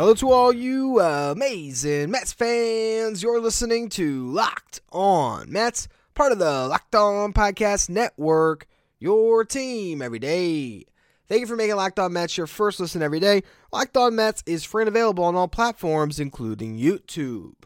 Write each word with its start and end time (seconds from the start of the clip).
Hello 0.00 0.14
to 0.14 0.30
all 0.30 0.50
you 0.50 0.98
uh, 0.98 1.32
amazing 1.32 2.10
Mets 2.10 2.32
fans. 2.32 3.22
You're 3.22 3.38
listening 3.38 3.90
to 3.90 4.26
Locked 4.28 4.80
On 4.92 5.52
Mets, 5.52 5.88
part 6.14 6.32
of 6.32 6.38
the 6.38 6.68
Locked 6.68 6.94
On 6.94 7.34
Podcast 7.34 7.90
Network, 7.90 8.66
your 8.98 9.44
team 9.44 10.00
every 10.00 10.18
day. 10.18 10.86
Thank 11.28 11.42
you 11.42 11.46
for 11.46 11.54
making 11.54 11.76
Locked 11.76 11.98
On 11.98 12.14
Mets 12.14 12.38
your 12.38 12.46
first 12.46 12.80
listen 12.80 13.02
every 13.02 13.20
day. 13.20 13.42
Locked 13.74 13.94
On 13.98 14.16
Mets 14.16 14.42
is 14.46 14.64
free 14.64 14.84
and 14.84 14.88
available 14.88 15.24
on 15.24 15.36
all 15.36 15.48
platforms, 15.48 16.18
including 16.18 16.78
YouTube. 16.78 17.64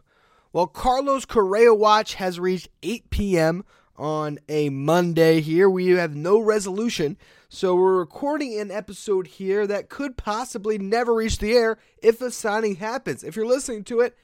Well, 0.53 0.66
Carlos 0.66 1.27
Correa 1.27 1.73
watch 1.73 2.14
has 2.14 2.41
reached 2.41 2.69
8 2.83 3.11
p.m. 3.11 3.64
on 3.97 4.41
a 4.48 4.70
Monday 4.70 5.41
here. 5.41 5.70
We 5.70 5.91
have 5.91 6.16
no 6.16 6.41
resolution 6.41 7.16
so 7.54 7.76
we're 7.76 7.98
recording 7.98 8.58
an 8.58 8.72
episode 8.72 9.28
here 9.28 9.64
that 9.64 9.88
could 9.88 10.16
possibly 10.16 10.76
never 10.76 11.14
reach 11.14 11.38
the 11.38 11.52
air 11.52 11.78
if 12.02 12.20
a 12.20 12.32
signing 12.32 12.74
happens. 12.74 13.22
If 13.22 13.36
you're 13.36 13.46
listening 13.46 13.84
to 13.84 14.00
it, 14.00 14.16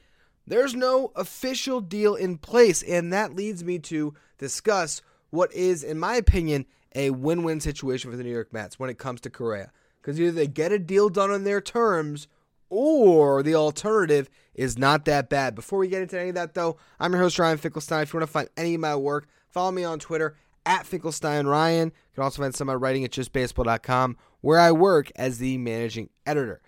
there's 0.45 0.75
no 0.75 1.13
official 1.15 1.79
deal 1.79 2.15
in 2.15 2.37
place, 2.37 2.83
and 2.83 3.13
that 3.13 3.33
leads 3.33 3.63
me 3.63 3.79
to 3.79 4.13
discuss 4.37 5.01
what 5.29 5.53
is, 5.53 5.81
in 5.81 5.97
my 5.97 6.15
opinion, 6.15 6.65
a 6.93 7.11
win-win 7.11 7.61
situation 7.61 8.11
for 8.11 8.17
the 8.17 8.23
New 8.23 8.33
York 8.33 8.51
Mets 8.51 8.77
when 8.77 8.89
it 8.89 8.97
comes 8.97 9.21
to 9.21 9.29
Correa. 9.29 9.71
Because 10.01 10.19
either 10.19 10.33
they 10.33 10.47
get 10.47 10.73
a 10.73 10.79
deal 10.79 11.07
done 11.07 11.31
on 11.31 11.45
their 11.45 11.61
terms, 11.61 12.27
or 12.69 13.43
the 13.43 13.55
alternative 13.55 14.29
is 14.53 14.77
not 14.77 15.05
that 15.05 15.29
bad. 15.29 15.55
Before 15.55 15.79
we 15.79 15.87
get 15.87 16.01
into 16.01 16.19
any 16.19 16.29
of 16.29 16.35
that, 16.35 16.53
though, 16.53 16.75
I'm 16.99 17.13
your 17.13 17.21
host 17.21 17.39
Ryan 17.39 17.57
Finkelstein. 17.57 18.03
If 18.03 18.11
you 18.11 18.19
want 18.19 18.27
to 18.27 18.33
find 18.33 18.49
any 18.57 18.75
of 18.75 18.81
my 18.81 18.97
work, 18.97 19.29
follow 19.47 19.71
me 19.71 19.85
on 19.85 19.99
Twitter 19.99 20.35
at 20.65 20.85
Finkelstein 20.85 21.47
Ryan. 21.47 21.87
You 21.89 22.15
can 22.15 22.23
also 22.23 22.41
find 22.41 22.53
some 22.53 22.69
of 22.69 22.73
my 22.73 22.77
writing 22.77 23.03
at 23.03 23.11
justbaseball.com, 23.11 24.17
where 24.41 24.59
I 24.59 24.71
work 24.71 25.11
as 25.15 25.37
the 25.37 25.57
managing 25.57 26.09
editor. 26.25 26.61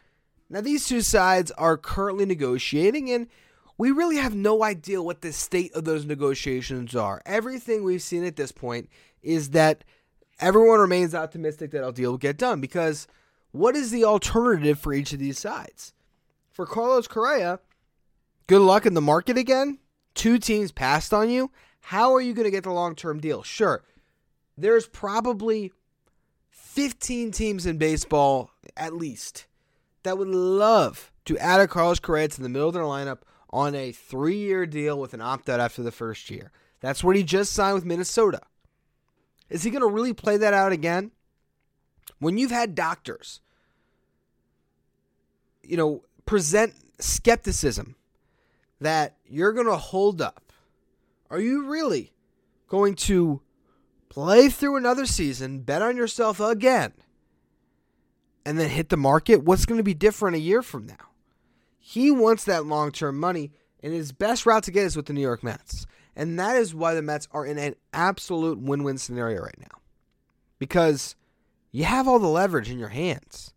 Now, 0.49 0.61
these 0.61 0.87
two 0.87 1.01
sides 1.01 1.51
are 1.51 1.77
currently 1.77 2.25
negotiating, 2.25 3.09
and 3.09 3.27
we 3.77 3.91
really 3.91 4.17
have 4.17 4.35
no 4.35 4.63
idea 4.63 5.01
what 5.01 5.21
the 5.21 5.33
state 5.33 5.73
of 5.73 5.83
those 5.83 6.05
negotiations 6.05 6.95
are. 6.95 7.21
Everything 7.25 7.83
we've 7.83 8.01
seen 8.01 8.23
at 8.23 8.35
this 8.35 8.51
point 8.51 8.89
is 9.21 9.49
that 9.49 9.83
everyone 10.39 10.79
remains 10.79 11.15
optimistic 11.15 11.71
that 11.71 11.87
a 11.87 11.91
deal 11.91 12.11
will 12.11 12.17
get 12.17 12.37
done 12.37 12.61
because 12.61 13.07
what 13.51 13.75
is 13.75 13.91
the 13.91 14.03
alternative 14.03 14.79
for 14.79 14.93
each 14.93 15.13
of 15.13 15.19
these 15.19 15.39
sides? 15.39 15.93
For 16.51 16.65
Carlos 16.65 17.07
Correa, 17.07 17.59
good 18.47 18.61
luck 18.61 18.85
in 18.85 18.93
the 18.93 19.01
market 19.01 19.37
again. 19.37 19.79
Two 20.13 20.37
teams 20.37 20.71
passed 20.71 21.13
on 21.13 21.29
you. 21.29 21.49
How 21.87 22.13
are 22.13 22.21
you 22.21 22.33
going 22.33 22.45
to 22.45 22.51
get 22.51 22.63
the 22.63 22.71
long 22.71 22.95
term 22.95 23.19
deal? 23.19 23.43
Sure, 23.43 23.83
there's 24.57 24.87
probably 24.87 25.73
15 26.49 27.31
teams 27.31 27.65
in 27.65 27.77
baseball, 27.77 28.51
at 28.77 28.93
least, 28.93 29.47
that 30.03 30.17
would 30.17 30.29
love 30.29 31.11
to 31.25 31.37
add 31.37 31.59
a 31.59 31.67
Carlos 31.67 31.99
Correa 31.99 32.29
to 32.29 32.41
the 32.41 32.49
middle 32.49 32.69
of 32.69 32.73
their 32.73 32.83
lineup 32.83 33.19
on 33.49 33.75
a 33.75 33.91
three 33.91 34.37
year 34.37 34.65
deal 34.65 34.97
with 34.97 35.13
an 35.13 35.21
opt 35.21 35.49
out 35.49 35.59
after 35.59 35.83
the 35.83 35.91
first 35.91 36.31
year. 36.31 36.51
That's 36.79 37.03
what 37.03 37.17
he 37.17 37.23
just 37.23 37.53
signed 37.53 37.75
with 37.75 37.85
Minnesota. 37.85 38.41
Is 39.49 39.63
he 39.63 39.69
going 39.69 39.81
to 39.81 39.87
really 39.87 40.13
play 40.13 40.37
that 40.37 40.53
out 40.53 40.71
again? 40.71 41.11
When 42.19 42.37
you've 42.37 42.49
had 42.49 42.75
doctors, 42.75 43.41
you 45.61 45.75
know, 45.75 46.03
present 46.25 46.73
skepticism 46.99 47.95
that 48.79 49.17
you're 49.25 49.53
going 49.53 49.67
to 49.67 49.75
hold 49.75 50.21
up 50.21 50.42
are 51.33 51.41
you 51.41 51.65
really 51.65 52.13
going 52.67 52.93
to 52.93 53.41
play 54.07 54.49
through 54.49 54.75
another 54.75 55.07
season, 55.07 55.61
bet 55.61 55.81
on 55.81 55.97
yourself 55.97 56.39
again, 56.39 56.93
and 58.45 58.59
then 58.59 58.69
hit 58.69 58.89
the 58.89 58.97
market? 58.97 59.43
What's 59.43 59.65
going 59.65 59.79
to 59.79 59.83
be 59.83 59.95
different 59.95 60.35
a 60.35 60.39
year 60.39 60.61
from 60.61 60.85
now? 60.85 61.09
He 61.79 62.11
wants 62.11 62.43
that 62.43 62.67
long 62.67 62.91
term 62.91 63.19
money, 63.19 63.51
and 63.81 63.91
his 63.91 64.11
best 64.11 64.45
route 64.45 64.61
to 64.65 64.71
get 64.71 64.85
is 64.85 64.95
with 64.95 65.07
the 65.07 65.13
New 65.13 65.21
York 65.21 65.43
Mets. 65.43 65.87
And 66.15 66.37
that 66.39 66.55
is 66.55 66.75
why 66.75 66.93
the 66.93 67.01
Mets 67.01 67.27
are 67.31 67.47
in 67.47 67.57
an 67.57 67.73
absolute 67.91 68.59
win 68.59 68.83
win 68.83 68.99
scenario 68.99 69.41
right 69.41 69.59
now. 69.59 69.79
Because 70.59 71.15
you 71.71 71.85
have 71.85 72.07
all 72.07 72.19
the 72.19 72.27
leverage 72.27 72.69
in 72.69 72.77
your 72.77 72.89
hands. 72.89 73.55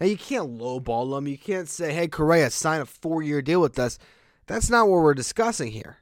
Now, 0.00 0.06
you 0.06 0.16
can't 0.16 0.58
lowball 0.58 1.14
them. 1.14 1.28
You 1.28 1.38
can't 1.38 1.68
say, 1.68 1.94
hey, 1.94 2.08
Correa, 2.08 2.50
sign 2.50 2.80
a 2.80 2.86
four 2.86 3.22
year 3.22 3.40
deal 3.40 3.60
with 3.60 3.78
us. 3.78 4.00
That's 4.48 4.68
not 4.68 4.88
what 4.88 5.02
we're 5.02 5.14
discussing 5.14 5.70
here. 5.70 5.98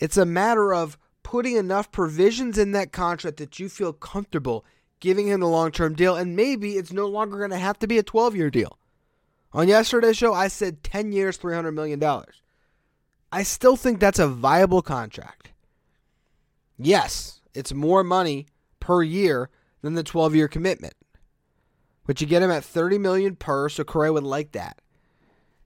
It's 0.00 0.16
a 0.16 0.26
matter 0.26 0.74
of 0.74 0.98
putting 1.22 1.56
enough 1.56 1.92
provisions 1.92 2.58
in 2.58 2.72
that 2.72 2.90
contract 2.90 3.36
that 3.36 3.60
you 3.60 3.68
feel 3.68 3.92
comfortable 3.92 4.64
giving 4.98 5.28
him 5.28 5.40
the 5.40 5.46
long 5.46 5.70
term 5.70 5.94
deal, 5.94 6.16
and 6.16 6.34
maybe 6.34 6.72
it's 6.72 6.92
no 6.92 7.06
longer 7.06 7.38
going 7.38 7.50
to 7.50 7.58
have 7.58 7.78
to 7.80 7.86
be 7.86 7.98
a 7.98 8.02
12 8.02 8.34
year 8.34 8.50
deal. 8.50 8.78
On 9.52 9.68
yesterday's 9.68 10.16
show, 10.16 10.32
I 10.32 10.48
said 10.48 10.82
10 10.82 11.12
years, 11.12 11.36
$300 11.38 11.74
million. 11.74 12.02
I 13.32 13.42
still 13.42 13.76
think 13.76 13.98
that's 14.00 14.18
a 14.18 14.28
viable 14.28 14.82
contract. 14.82 15.52
Yes, 16.78 17.40
it's 17.52 17.72
more 17.72 18.04
money 18.04 18.46
per 18.78 19.02
year 19.02 19.50
than 19.82 19.94
the 19.94 20.02
12 20.02 20.34
year 20.34 20.48
commitment. 20.48 20.94
But 22.06 22.20
you 22.20 22.26
get 22.26 22.42
him 22.42 22.50
at 22.50 22.64
30 22.64 22.98
million 22.98 23.36
per, 23.36 23.68
so 23.68 23.84
Correa 23.84 24.12
would 24.12 24.24
like 24.24 24.52
that. 24.52 24.80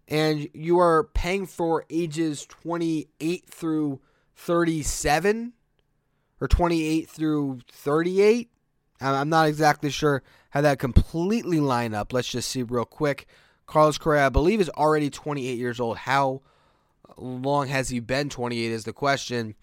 And 0.08 0.48
you 0.52 0.78
are 0.78 1.04
paying 1.14 1.46
for 1.46 1.86
ages 1.88 2.44
28 2.46 3.44
through 3.48 4.00
37 4.36 5.52
or 6.40 6.48
28 6.48 7.08
through 7.08 7.60
38. 7.70 8.50
I'm 9.00 9.28
not 9.28 9.48
exactly 9.48 9.90
sure 9.90 10.22
how 10.50 10.60
that 10.60 10.78
completely 10.78 11.60
line 11.60 11.94
up. 11.94 12.12
Let's 12.12 12.28
just 12.28 12.48
see 12.48 12.62
real 12.62 12.84
quick. 12.84 13.26
Carlos 13.66 13.98
Correa, 13.98 14.26
I 14.26 14.28
believe, 14.28 14.60
is 14.60 14.70
already 14.70 15.10
28 15.10 15.58
years 15.58 15.80
old. 15.80 15.96
How 15.98 16.42
long 17.16 17.68
has 17.68 17.88
he 17.88 18.00
been 18.00 18.28
28 18.28 18.70
is 18.70 18.84
the 18.84 18.92
question. 18.92 19.54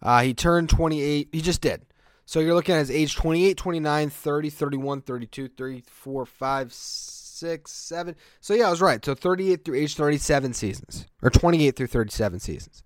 Uh, 0.00 0.22
he 0.22 0.34
turned 0.34 0.68
28. 0.68 1.28
He 1.32 1.40
just 1.40 1.60
did. 1.60 1.82
So 2.24 2.40
you're 2.40 2.54
looking 2.54 2.74
at 2.74 2.80
his 2.80 2.90
age 2.90 3.16
28, 3.16 3.56
29, 3.56 4.10
30, 4.10 4.50
31, 4.50 5.02
32, 5.02 5.48
34, 5.48 6.26
5, 6.26 6.72
6, 6.72 7.70
7. 7.70 8.16
So 8.40 8.54
yeah, 8.54 8.68
I 8.68 8.70
was 8.70 8.80
right. 8.80 9.04
So 9.04 9.14
38 9.14 9.64
through 9.64 9.76
age 9.76 9.96
37 9.96 10.54
seasons, 10.54 11.06
or 11.20 11.30
28 11.30 11.76
through 11.76 11.88
37 11.88 12.40
seasons 12.40 12.82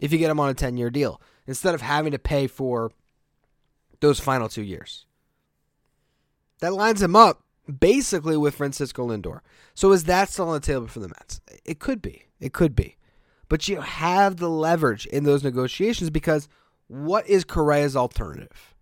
if 0.00 0.12
you 0.12 0.18
get 0.18 0.30
him 0.30 0.40
on 0.40 0.48
a 0.48 0.54
10 0.54 0.76
year 0.76 0.90
deal 0.90 1.20
instead 1.46 1.74
of 1.74 1.80
having 1.80 2.12
to 2.12 2.18
pay 2.18 2.46
for 2.46 2.90
those 4.00 4.18
final 4.18 4.48
two 4.48 4.62
years. 4.62 5.06
That 6.60 6.72
lines 6.72 7.02
him 7.02 7.14
up 7.14 7.42
basically 7.78 8.36
with 8.36 8.56
Francisco 8.56 9.08
Lindor. 9.08 9.40
So 9.74 9.92
is 9.92 10.04
that 10.04 10.28
still 10.28 10.48
on 10.48 10.54
the 10.54 10.60
table 10.60 10.88
for 10.88 11.00
the 11.00 11.08
Mets? 11.08 11.40
It 11.64 11.78
could 11.78 12.02
be. 12.02 12.26
It 12.40 12.52
could 12.52 12.74
be. 12.74 12.96
But 13.48 13.68
you 13.68 13.80
have 13.80 14.36
the 14.36 14.48
leverage 14.48 15.06
in 15.06 15.24
those 15.24 15.44
negotiations 15.44 16.10
because 16.10 16.48
what 16.88 17.28
is 17.28 17.44
Correa's 17.44 17.96
alternative? 17.96 18.74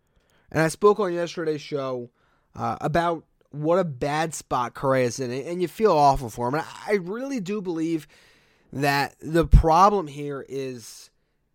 And 0.50 0.62
I 0.62 0.68
spoke 0.68 0.98
on 1.00 1.12
yesterday's 1.12 1.60
show 1.60 2.10
uh, 2.54 2.76
about 2.80 3.24
what 3.50 3.78
a 3.78 3.84
bad 3.84 4.34
spot 4.34 4.74
Correa's 4.74 5.20
in, 5.20 5.30
and 5.30 5.62
you 5.62 5.68
feel 5.68 5.92
awful 5.92 6.30
for 6.30 6.48
him. 6.48 6.54
And 6.54 6.64
I 6.86 6.94
really 6.94 7.40
do 7.40 7.62
believe 7.62 8.06
that 8.72 9.14
the 9.20 9.46
problem 9.46 10.06
here 10.06 10.44
is 10.48 11.10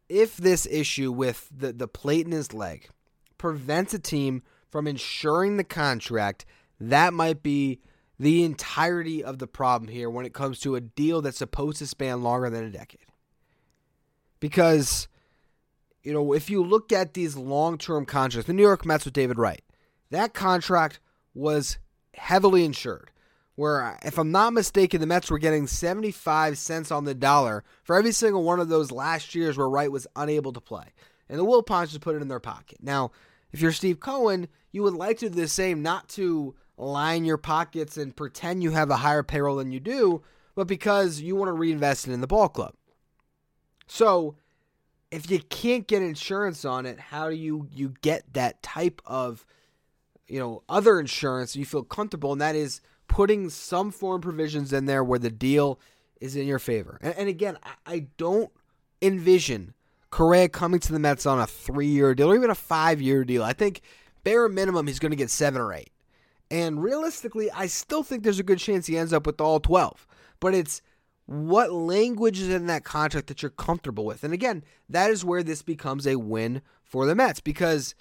if 0.09 0.37
this 0.37 0.65
issue 0.67 1.11
with 1.11 1.47
the, 1.55 1.73
the 1.73 1.87
plate 1.87 2.25
in 2.25 2.31
his 2.31 2.53
leg 2.53 2.89
prevents 3.37 3.93
a 3.93 3.99
team 3.99 4.43
from 4.69 4.87
insuring 4.87 5.57
the 5.57 5.63
contract, 5.63 6.45
that 6.79 7.13
might 7.13 7.43
be 7.43 7.79
the 8.19 8.43
entirety 8.43 9.23
of 9.23 9.39
the 9.39 9.47
problem 9.47 9.89
here 9.89 10.09
when 10.09 10.25
it 10.25 10.33
comes 10.33 10.59
to 10.59 10.75
a 10.75 10.81
deal 10.81 11.21
that's 11.21 11.37
supposed 11.37 11.77
to 11.79 11.87
span 11.87 12.23
longer 12.23 12.49
than 12.49 12.63
a 12.63 12.69
decade. 12.69 13.01
Because, 14.39 15.07
you 16.03 16.13
know, 16.13 16.33
if 16.33 16.49
you 16.49 16.63
look 16.63 16.91
at 16.91 17.13
these 17.13 17.35
long 17.35 17.77
term 17.77 18.05
contracts, 18.05 18.47
the 18.47 18.53
New 18.53 18.63
York 18.63 18.85
Mets 18.85 19.05
with 19.05 19.13
David 19.13 19.37
Wright, 19.37 19.63
that 20.09 20.33
contract 20.33 20.99
was 21.33 21.77
heavily 22.13 22.63
insured 22.63 23.09
where, 23.55 23.99
if 24.03 24.17
I'm 24.17 24.31
not 24.31 24.53
mistaken, 24.53 24.99
the 24.99 25.07
Mets 25.07 25.29
were 25.29 25.39
getting 25.39 25.67
75 25.67 26.57
cents 26.57 26.91
on 26.91 27.05
the 27.05 27.13
dollar 27.13 27.63
for 27.83 27.95
every 27.95 28.11
single 28.11 28.43
one 28.43 28.59
of 28.59 28.69
those 28.69 28.91
last 28.91 29.35
years 29.35 29.57
where 29.57 29.69
Wright 29.69 29.91
was 29.91 30.07
unable 30.15 30.53
to 30.53 30.61
play. 30.61 30.93
And 31.29 31.39
the 31.39 31.45
Wilpons 31.45 31.89
just 31.89 32.01
put 32.01 32.15
it 32.15 32.21
in 32.21 32.27
their 32.27 32.39
pocket. 32.39 32.79
Now, 32.81 33.11
if 33.51 33.61
you're 33.61 33.71
Steve 33.71 33.99
Cohen, 33.99 34.47
you 34.71 34.81
would 34.83 34.95
like 34.95 35.19
to 35.19 35.29
do 35.29 35.35
the 35.35 35.47
same, 35.47 35.81
not 35.81 36.09
to 36.09 36.55
line 36.77 37.25
your 37.25 37.37
pockets 37.37 37.97
and 37.97 38.15
pretend 38.15 38.63
you 38.63 38.71
have 38.71 38.89
a 38.89 38.97
higher 38.97 39.23
payroll 39.23 39.57
than 39.57 39.71
you 39.71 39.79
do, 39.79 40.23
but 40.55 40.67
because 40.67 41.21
you 41.21 41.35
want 41.35 41.49
to 41.49 41.53
reinvest 41.53 42.07
it 42.07 42.13
in 42.13 42.21
the 42.21 42.27
ball 42.27 42.49
club. 42.49 42.73
So, 43.85 44.35
if 45.11 45.29
you 45.29 45.39
can't 45.39 45.85
get 45.85 46.01
insurance 46.01 46.65
on 46.65 46.87
it, 46.87 46.99
how 46.99 47.29
do 47.29 47.35
you 47.35 47.67
you 47.71 47.93
get 48.01 48.33
that 48.33 48.63
type 48.63 48.99
of 49.05 49.45
you 50.27 50.39
know 50.39 50.63
other 50.67 50.99
insurance 50.99 51.55
you 51.55 51.65
feel 51.65 51.83
comfortable 51.83 52.31
and 52.31 52.41
that 52.41 52.55
is 52.55 52.81
putting 53.13 53.47
some 53.47 53.91
form 53.91 54.19
provisions 54.21 54.73
in 54.73 54.85
there 54.85 55.03
where 55.03 55.19
the 55.19 55.29
deal 55.29 55.79
is 56.19 56.35
in 56.35 56.47
your 56.47 56.57
favor. 56.57 56.97
And, 56.99 57.13
and 57.15 57.29
again, 57.29 57.59
I, 57.61 57.93
I 57.93 58.07
don't 58.17 58.51
envision 59.03 59.75
Correa 60.09 60.49
coming 60.49 60.79
to 60.79 60.91
the 60.91 60.97
Mets 60.97 61.27
on 61.27 61.39
a 61.39 61.45
three-year 61.45 62.15
deal 62.15 62.31
or 62.31 62.35
even 62.35 62.49
a 62.49 62.55
five-year 62.55 63.23
deal. 63.23 63.43
I 63.43 63.53
think 63.53 63.81
bare 64.23 64.49
minimum 64.49 64.87
he's 64.87 64.97
going 64.97 65.11
to 65.11 65.15
get 65.15 65.29
seven 65.29 65.61
or 65.61 65.71
eight. 65.75 65.91
And 66.49 66.81
realistically, 66.81 67.51
I 67.51 67.67
still 67.67 68.01
think 68.01 68.23
there's 68.23 68.39
a 68.39 68.43
good 68.43 68.57
chance 68.57 68.87
he 68.87 68.97
ends 68.97 69.13
up 69.13 69.27
with 69.27 69.39
all 69.39 69.59
12. 69.59 70.07
But 70.39 70.55
it's 70.55 70.81
what 71.27 71.71
language 71.71 72.39
is 72.39 72.49
in 72.49 72.65
that 72.65 72.83
contract 72.83 73.27
that 73.27 73.43
you're 73.43 73.51
comfortable 73.51 74.05
with. 74.05 74.23
And 74.23 74.33
again, 74.33 74.63
that 74.89 75.11
is 75.11 75.23
where 75.23 75.43
this 75.43 75.61
becomes 75.61 76.07
a 76.07 76.15
win 76.15 76.63
for 76.81 77.05
the 77.05 77.13
Mets 77.13 77.41
because 77.41 77.93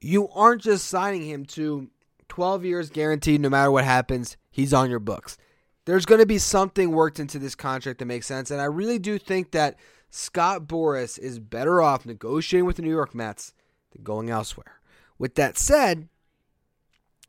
you 0.00 0.30
aren't 0.30 0.62
just 0.62 0.86
signing 0.86 1.28
him 1.28 1.44
to 1.44 1.90
12 2.28 2.64
years 2.64 2.90
guaranteed 2.90 3.40
no 3.40 3.50
matter 3.50 3.70
what 3.70 3.84
happens, 3.84 4.36
he's 4.50 4.72
on 4.72 4.90
your 4.90 4.98
books. 4.98 5.36
There's 5.84 6.06
going 6.06 6.20
to 6.20 6.26
be 6.26 6.38
something 6.38 6.90
worked 6.90 7.20
into 7.20 7.38
this 7.38 7.54
contract 7.54 7.98
that 7.98 8.06
makes 8.06 8.26
sense. 8.26 8.50
And 8.50 8.60
I 8.60 8.64
really 8.64 8.98
do 8.98 9.18
think 9.18 9.50
that 9.50 9.76
Scott 10.10 10.66
Boras 10.66 11.18
is 11.18 11.38
better 11.38 11.82
off 11.82 12.06
negotiating 12.06 12.64
with 12.64 12.76
the 12.76 12.82
New 12.82 12.90
York 12.90 13.14
Mets 13.14 13.52
than 13.92 14.02
going 14.02 14.30
elsewhere. 14.30 14.80
With 15.18 15.34
that 15.34 15.58
said, 15.58 16.08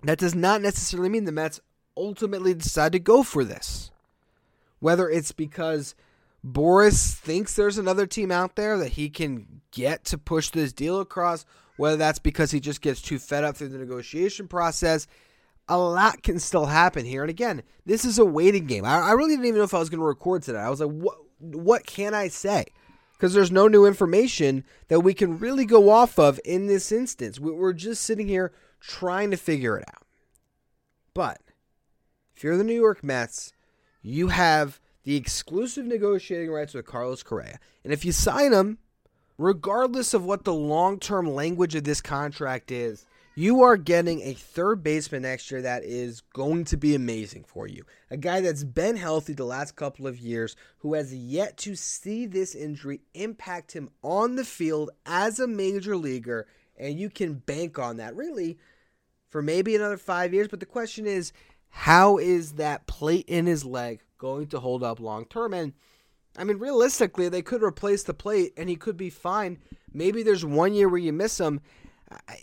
that 0.03 0.19
does 0.19 0.35
not 0.35 0.61
necessarily 0.61 1.09
mean 1.09 1.25
the 1.25 1.31
Mets 1.31 1.59
ultimately 1.97 2.53
decide 2.53 2.91
to 2.91 2.99
go 2.99 3.23
for 3.23 3.43
this. 3.43 3.91
Whether 4.79 5.09
it's 5.09 5.31
because 5.31 5.95
Boras 6.45 7.13
thinks 7.13 7.55
there's 7.55 7.77
another 7.77 8.05
team 8.05 8.31
out 8.31 8.55
there 8.55 8.77
that 8.77 8.93
he 8.93 9.09
can 9.09 9.61
get 9.71 10.05
to 10.05 10.17
push 10.17 10.49
this 10.49 10.73
deal 10.73 10.99
across, 10.99 11.45
whether 11.77 11.97
that's 11.97 12.19
because 12.19 12.51
he 12.51 12.59
just 12.59 12.81
gets 12.81 13.01
too 13.01 13.19
fed 13.19 13.43
up 13.43 13.57
through 13.57 13.69
the 13.69 13.77
negotiation 13.77 14.47
process. 14.47 15.07
A 15.67 15.77
lot 15.77 16.23
can 16.23 16.39
still 16.39 16.67
happen 16.67 17.05
here. 17.05 17.21
And 17.21 17.29
again, 17.29 17.63
this 17.85 18.05
is 18.05 18.19
a 18.19 18.25
waiting 18.25 18.65
game. 18.65 18.85
I, 18.85 18.99
I 18.99 19.11
really 19.11 19.31
didn't 19.31 19.45
even 19.45 19.57
know 19.57 19.63
if 19.63 19.73
I 19.73 19.79
was 19.79 19.89
going 19.89 19.99
to 19.99 20.05
record 20.05 20.43
today. 20.43 20.59
I 20.59 20.69
was 20.69 20.79
like, 20.79 20.91
what, 20.91 21.17
what 21.39 21.85
can 21.85 22.13
I 22.13 22.27
say? 22.27 22.65
Because 23.13 23.33
there's 23.33 23.51
no 23.51 23.67
new 23.67 23.85
information 23.85 24.63
that 24.89 24.99
we 24.99 25.13
can 25.13 25.39
really 25.39 25.65
go 25.65 25.89
off 25.89 26.19
of 26.19 26.39
in 26.45 26.67
this 26.67 26.91
instance. 26.91 27.39
We're 27.39 27.73
just 27.73 28.03
sitting 28.03 28.27
here 28.27 28.51
trying 28.79 29.31
to 29.31 29.37
figure 29.37 29.77
it 29.77 29.85
out. 29.87 30.03
But 31.13 31.39
if 32.35 32.43
you're 32.43 32.57
the 32.57 32.63
New 32.63 32.75
York 32.75 33.03
Mets, 33.03 33.53
you 34.01 34.27
have 34.27 34.79
the 35.03 35.15
exclusive 35.15 35.85
negotiating 35.85 36.51
rights 36.51 36.73
with 36.73 36.85
Carlos 36.85 37.23
Correa. 37.23 37.59
And 37.83 37.93
if 37.93 38.03
you 38.03 38.11
sign 38.11 38.51
him, 38.51 38.79
regardless 39.37 40.13
of 40.13 40.25
what 40.25 40.43
the 40.43 40.53
long 40.53 40.99
term 40.99 41.27
language 41.27 41.75
of 41.75 41.83
this 41.83 42.01
contract 42.01 42.71
is, 42.71 43.05
you 43.37 43.63
are 43.63 43.75
getting 43.75 44.21
a 44.21 44.33
third 44.33 44.81
baseman 44.81 45.23
next 45.23 45.51
year 45.51 45.61
that 45.61 45.83
is 45.83 46.21
going 46.33 46.63
to 46.65 46.77
be 46.77 46.95
amazing 46.95 47.43
for 47.43 47.67
you. 47.67 47.83
A 48.09 48.15
guy 48.15 48.39
that's 48.39 48.63
been 48.63 48.95
healthy 48.95 49.33
the 49.33 49.43
last 49.43 49.75
couple 49.75 50.07
of 50.07 50.17
years, 50.17 50.55
who 50.79 50.93
has 50.93 51.13
yet 51.13 51.57
to 51.57 51.75
see 51.75 52.25
this 52.25 52.55
injury 52.55 53.01
impact 53.13 53.73
him 53.73 53.89
on 54.01 54.35
the 54.35 54.45
field 54.45 54.89
as 55.05 55.39
a 55.39 55.47
major 55.47 55.97
leaguer, 55.97 56.47
and 56.77 56.97
you 56.97 57.09
can 57.09 57.33
bank 57.33 57.77
on 57.77 57.97
that 57.97 58.15
really 58.15 58.57
for 59.29 59.41
maybe 59.41 59.75
another 59.75 59.97
five 59.97 60.33
years. 60.33 60.47
But 60.47 60.61
the 60.61 60.65
question 60.65 61.05
is, 61.05 61.33
how 61.69 62.17
is 62.17 62.53
that 62.53 62.87
plate 62.87 63.25
in 63.27 63.47
his 63.47 63.65
leg 63.65 63.99
going 64.17 64.47
to 64.47 64.61
hold 64.61 64.81
up 64.81 65.01
long 65.01 65.25
term? 65.25 65.53
And 65.53 65.73
I 66.37 66.43
mean, 66.43 66.57
realistically, 66.57 67.29
they 67.29 67.41
could 67.41 67.63
replace 67.63 68.03
the 68.03 68.13
plate 68.13 68.53
and 68.57 68.69
he 68.69 68.75
could 68.75 68.97
be 68.97 69.09
fine. 69.09 69.59
Maybe 69.93 70.23
there's 70.23 70.45
one 70.45 70.73
year 70.73 70.89
where 70.89 70.99
you 70.99 71.13
miss 71.13 71.39
him. 71.39 71.61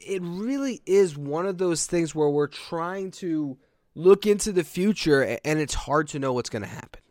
It 0.04 0.22
really 0.22 0.82
is 0.86 1.16
one 1.16 1.46
of 1.46 1.58
those 1.58 1.86
things 1.86 2.14
where 2.14 2.28
we're 2.28 2.46
trying 2.46 3.10
to 3.12 3.58
look 3.94 4.26
into 4.26 4.52
the 4.52 4.64
future 4.64 5.38
and 5.44 5.60
it's 5.60 5.74
hard 5.74 6.08
to 6.08 6.18
know 6.18 6.32
what's 6.32 6.50
going 6.50 6.62
to 6.62 6.68
happen. 6.68 7.02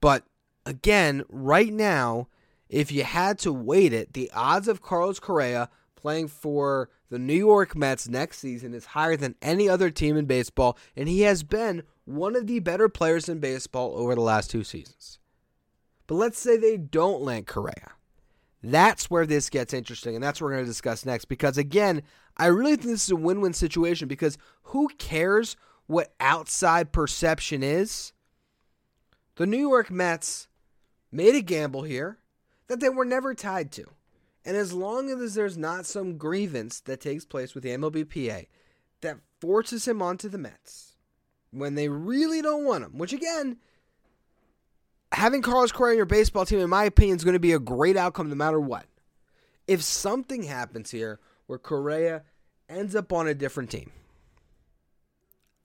But 0.00 0.24
again, 0.66 1.24
right 1.28 1.72
now, 1.72 2.28
if 2.68 2.92
you 2.92 3.02
had 3.02 3.38
to 3.40 3.52
weight 3.52 3.92
it, 3.92 4.12
the 4.12 4.30
odds 4.34 4.68
of 4.68 4.82
Carlos 4.82 5.18
Correa 5.18 5.70
playing 5.96 6.28
for 6.28 6.90
the 7.10 7.18
New 7.18 7.34
York 7.34 7.74
Mets 7.74 8.08
next 8.08 8.38
season 8.38 8.74
is 8.74 8.84
higher 8.86 9.16
than 9.16 9.34
any 9.40 9.68
other 9.68 9.90
team 9.90 10.16
in 10.16 10.26
baseball, 10.26 10.78
and 10.94 11.08
he 11.08 11.22
has 11.22 11.42
been 11.42 11.82
one 12.04 12.36
of 12.36 12.46
the 12.46 12.60
better 12.60 12.88
players 12.88 13.28
in 13.28 13.38
baseball 13.38 13.94
over 13.96 14.14
the 14.14 14.20
last 14.20 14.50
two 14.50 14.62
seasons. 14.62 15.17
But 16.08 16.16
let's 16.16 16.38
say 16.38 16.56
they 16.56 16.78
don't 16.78 17.22
land 17.22 17.46
Correa. 17.46 17.92
That's 18.62 19.08
where 19.08 19.26
this 19.26 19.50
gets 19.50 19.72
interesting, 19.72 20.16
and 20.16 20.24
that's 20.24 20.40
what 20.40 20.46
we're 20.46 20.54
going 20.54 20.64
to 20.64 20.70
discuss 20.70 21.06
next. 21.06 21.26
Because 21.26 21.56
again, 21.56 22.02
I 22.36 22.46
really 22.46 22.74
think 22.74 22.88
this 22.88 23.04
is 23.04 23.10
a 23.12 23.16
win 23.16 23.40
win 23.40 23.52
situation 23.52 24.08
because 24.08 24.36
who 24.62 24.88
cares 24.98 25.56
what 25.86 26.12
outside 26.18 26.90
perception 26.90 27.62
is? 27.62 28.12
The 29.36 29.46
New 29.46 29.58
York 29.58 29.90
Mets 29.90 30.48
made 31.12 31.36
a 31.36 31.40
gamble 31.40 31.82
here 31.82 32.18
that 32.66 32.80
they 32.80 32.88
were 32.88 33.04
never 33.04 33.34
tied 33.34 33.70
to. 33.72 33.84
And 34.44 34.56
as 34.56 34.72
long 34.72 35.10
as 35.10 35.34
there's 35.34 35.58
not 35.58 35.86
some 35.86 36.16
grievance 36.16 36.80
that 36.80 37.00
takes 37.00 37.24
place 37.24 37.54
with 37.54 37.62
the 37.64 37.70
MLBPA 37.70 38.46
that 39.02 39.18
forces 39.40 39.86
him 39.86 40.02
onto 40.02 40.28
the 40.28 40.38
Mets 40.38 40.96
when 41.50 41.74
they 41.74 41.88
really 41.88 42.42
don't 42.42 42.64
want 42.64 42.84
him, 42.84 42.98
which 42.98 43.12
again, 43.12 43.58
having 45.18 45.42
Carlos 45.42 45.72
Correa 45.72 45.92
on 45.92 45.96
your 45.96 46.06
baseball 46.06 46.46
team, 46.46 46.60
in 46.60 46.70
my 46.70 46.84
opinion, 46.84 47.16
is 47.16 47.24
going 47.24 47.34
to 47.34 47.40
be 47.40 47.52
a 47.52 47.58
great 47.58 47.96
outcome 47.96 48.28
no 48.28 48.36
matter 48.36 48.60
what. 48.60 48.86
If 49.66 49.82
something 49.82 50.44
happens 50.44 50.90
here 50.92 51.18
where 51.46 51.58
Correa 51.58 52.22
ends 52.68 52.94
up 52.94 53.12
on 53.12 53.26
a 53.26 53.34
different 53.34 53.70
team, 53.70 53.90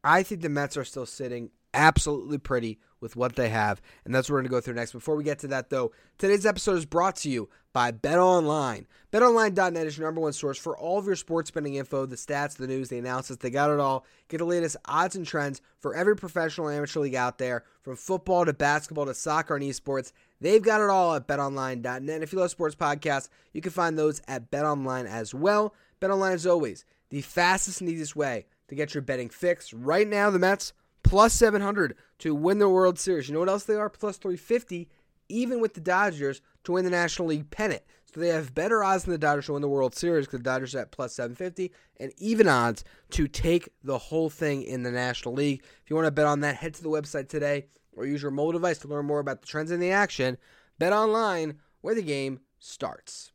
I 0.03 0.23
think 0.23 0.41
the 0.41 0.50
Mets 0.50 0.75
are 0.75 0.83
still 0.83 1.05
sitting 1.05 1.51
absolutely 1.73 2.39
pretty 2.39 2.79
with 3.03 3.15
what 3.15 3.35
they 3.35 3.50
have, 3.50 3.81
and 4.05 4.15
that's 4.15 4.27
what 4.27 4.33
we're 4.33 4.39
going 4.39 4.50
to 4.50 4.55
go 4.55 4.61
through 4.61 4.73
next. 4.73 4.94
Before 4.94 5.15
we 5.15 5.23
get 5.23 5.38
to 5.39 5.47
that, 5.50 5.69
though, 5.69 5.91
today's 6.17 6.45
episode 6.45 6.77
is 6.77 6.85
brought 6.85 7.17
to 7.17 7.29
you 7.29 7.50
by 7.73 7.91
BetOnline. 7.91 8.85
BetOnline.net 9.11 9.85
is 9.85 9.97
your 9.97 10.07
number 10.07 10.21
one 10.21 10.33
source 10.33 10.57
for 10.57 10.77
all 10.77 10.97
of 10.97 11.05
your 11.05 11.15
sports 11.15 11.51
betting 11.51 11.75
info, 11.75 12.05
the 12.05 12.15
stats, 12.15 12.55
the 12.55 12.65
news, 12.65 12.89
the 12.89 12.97
analysis. 12.97 13.38
They 13.38 13.50
got 13.50 13.69
it 13.69 13.79
all. 13.79 14.05
Get 14.29 14.39
the 14.39 14.45
latest 14.45 14.77
odds 14.85 15.15
and 15.15 15.27
trends 15.27 15.61
for 15.79 15.94
every 15.94 16.15
professional 16.15 16.69
amateur 16.69 17.01
league 17.01 17.13
out 17.13 17.38
there, 17.38 17.63
from 17.81 17.95
football 17.95 18.45
to 18.45 18.53
basketball 18.53 19.06
to 19.06 19.13
soccer 19.13 19.56
and 19.56 19.63
esports. 19.63 20.13
They've 20.41 20.63
got 20.63 20.81
it 20.81 20.89
all 20.89 21.13
at 21.13 21.27
BetOnline.net. 21.27 22.23
If 22.23 22.33
you 22.33 22.39
love 22.39 22.51
sports 22.51 22.75
podcasts, 22.75 23.30
you 23.51 23.61
can 23.61 23.71
find 23.71 23.97
those 23.99 24.21
at 24.28 24.49
BetOnline 24.49 25.06
as 25.06 25.33
well. 25.33 25.75
BetOnline, 26.01 26.35
is 26.35 26.47
always, 26.47 26.85
the 27.09 27.21
fastest 27.21 27.81
and 27.81 27.89
easiest 27.89 28.16
way 28.16 28.45
to 28.68 28.75
get 28.75 28.94
your 28.94 29.01
betting 29.01 29.30
fix. 29.30 29.73
Right 29.73 30.07
now, 30.07 30.30
the 30.30 30.39
Mets 30.39 30.73
plus 31.13 31.33
700 31.33 31.95
to 32.17 32.33
win 32.33 32.57
the 32.57 32.67
World 32.67 32.97
Series. 32.97 33.27
You 33.27 33.35
know 33.35 33.39
what 33.39 33.47
else 33.47 33.65
they 33.65 33.75
are? 33.75 33.87
Plus 33.87 34.17
350, 34.17 34.89
even 35.29 35.61
with 35.61 35.75
the 35.75 35.79
Dodgers, 35.79 36.41
to 36.63 36.71
win 36.71 36.85
the 36.85 36.89
National 36.89 37.27
League 37.27 37.51
pennant. 37.51 37.83
So 38.11 38.19
they 38.19 38.29
have 38.29 38.55
better 38.55 38.83
odds 38.83 39.03
than 39.03 39.11
the 39.11 39.19
Dodgers 39.19 39.45
to 39.45 39.53
win 39.53 39.61
the 39.61 39.69
World 39.69 39.93
Series 39.93 40.25
because 40.25 40.39
the 40.39 40.43
Dodgers 40.43 40.73
are 40.73 40.79
at 40.79 40.91
plus 40.91 41.13
750 41.13 41.71
and 41.99 42.11
even 42.17 42.47
odds 42.47 42.83
to 43.11 43.27
take 43.27 43.69
the 43.83 43.99
whole 43.99 44.31
thing 44.31 44.63
in 44.63 44.81
the 44.81 44.89
National 44.89 45.35
League. 45.35 45.61
If 45.83 45.91
you 45.91 45.95
want 45.95 46.07
to 46.07 46.11
bet 46.11 46.25
on 46.25 46.39
that, 46.39 46.55
head 46.55 46.73
to 46.73 46.81
the 46.81 46.89
website 46.89 47.29
today 47.29 47.67
or 47.95 48.07
use 48.07 48.23
your 48.23 48.31
mobile 48.31 48.53
device 48.53 48.79
to 48.79 48.87
learn 48.87 49.05
more 49.05 49.19
about 49.19 49.41
the 49.41 49.47
trends 49.47 49.69
in 49.69 49.79
the 49.79 49.91
action. 49.91 50.39
Bet 50.79 50.93
online 50.93 51.59
where 51.81 51.93
the 51.93 52.01
game 52.01 52.39
starts. 52.57 53.31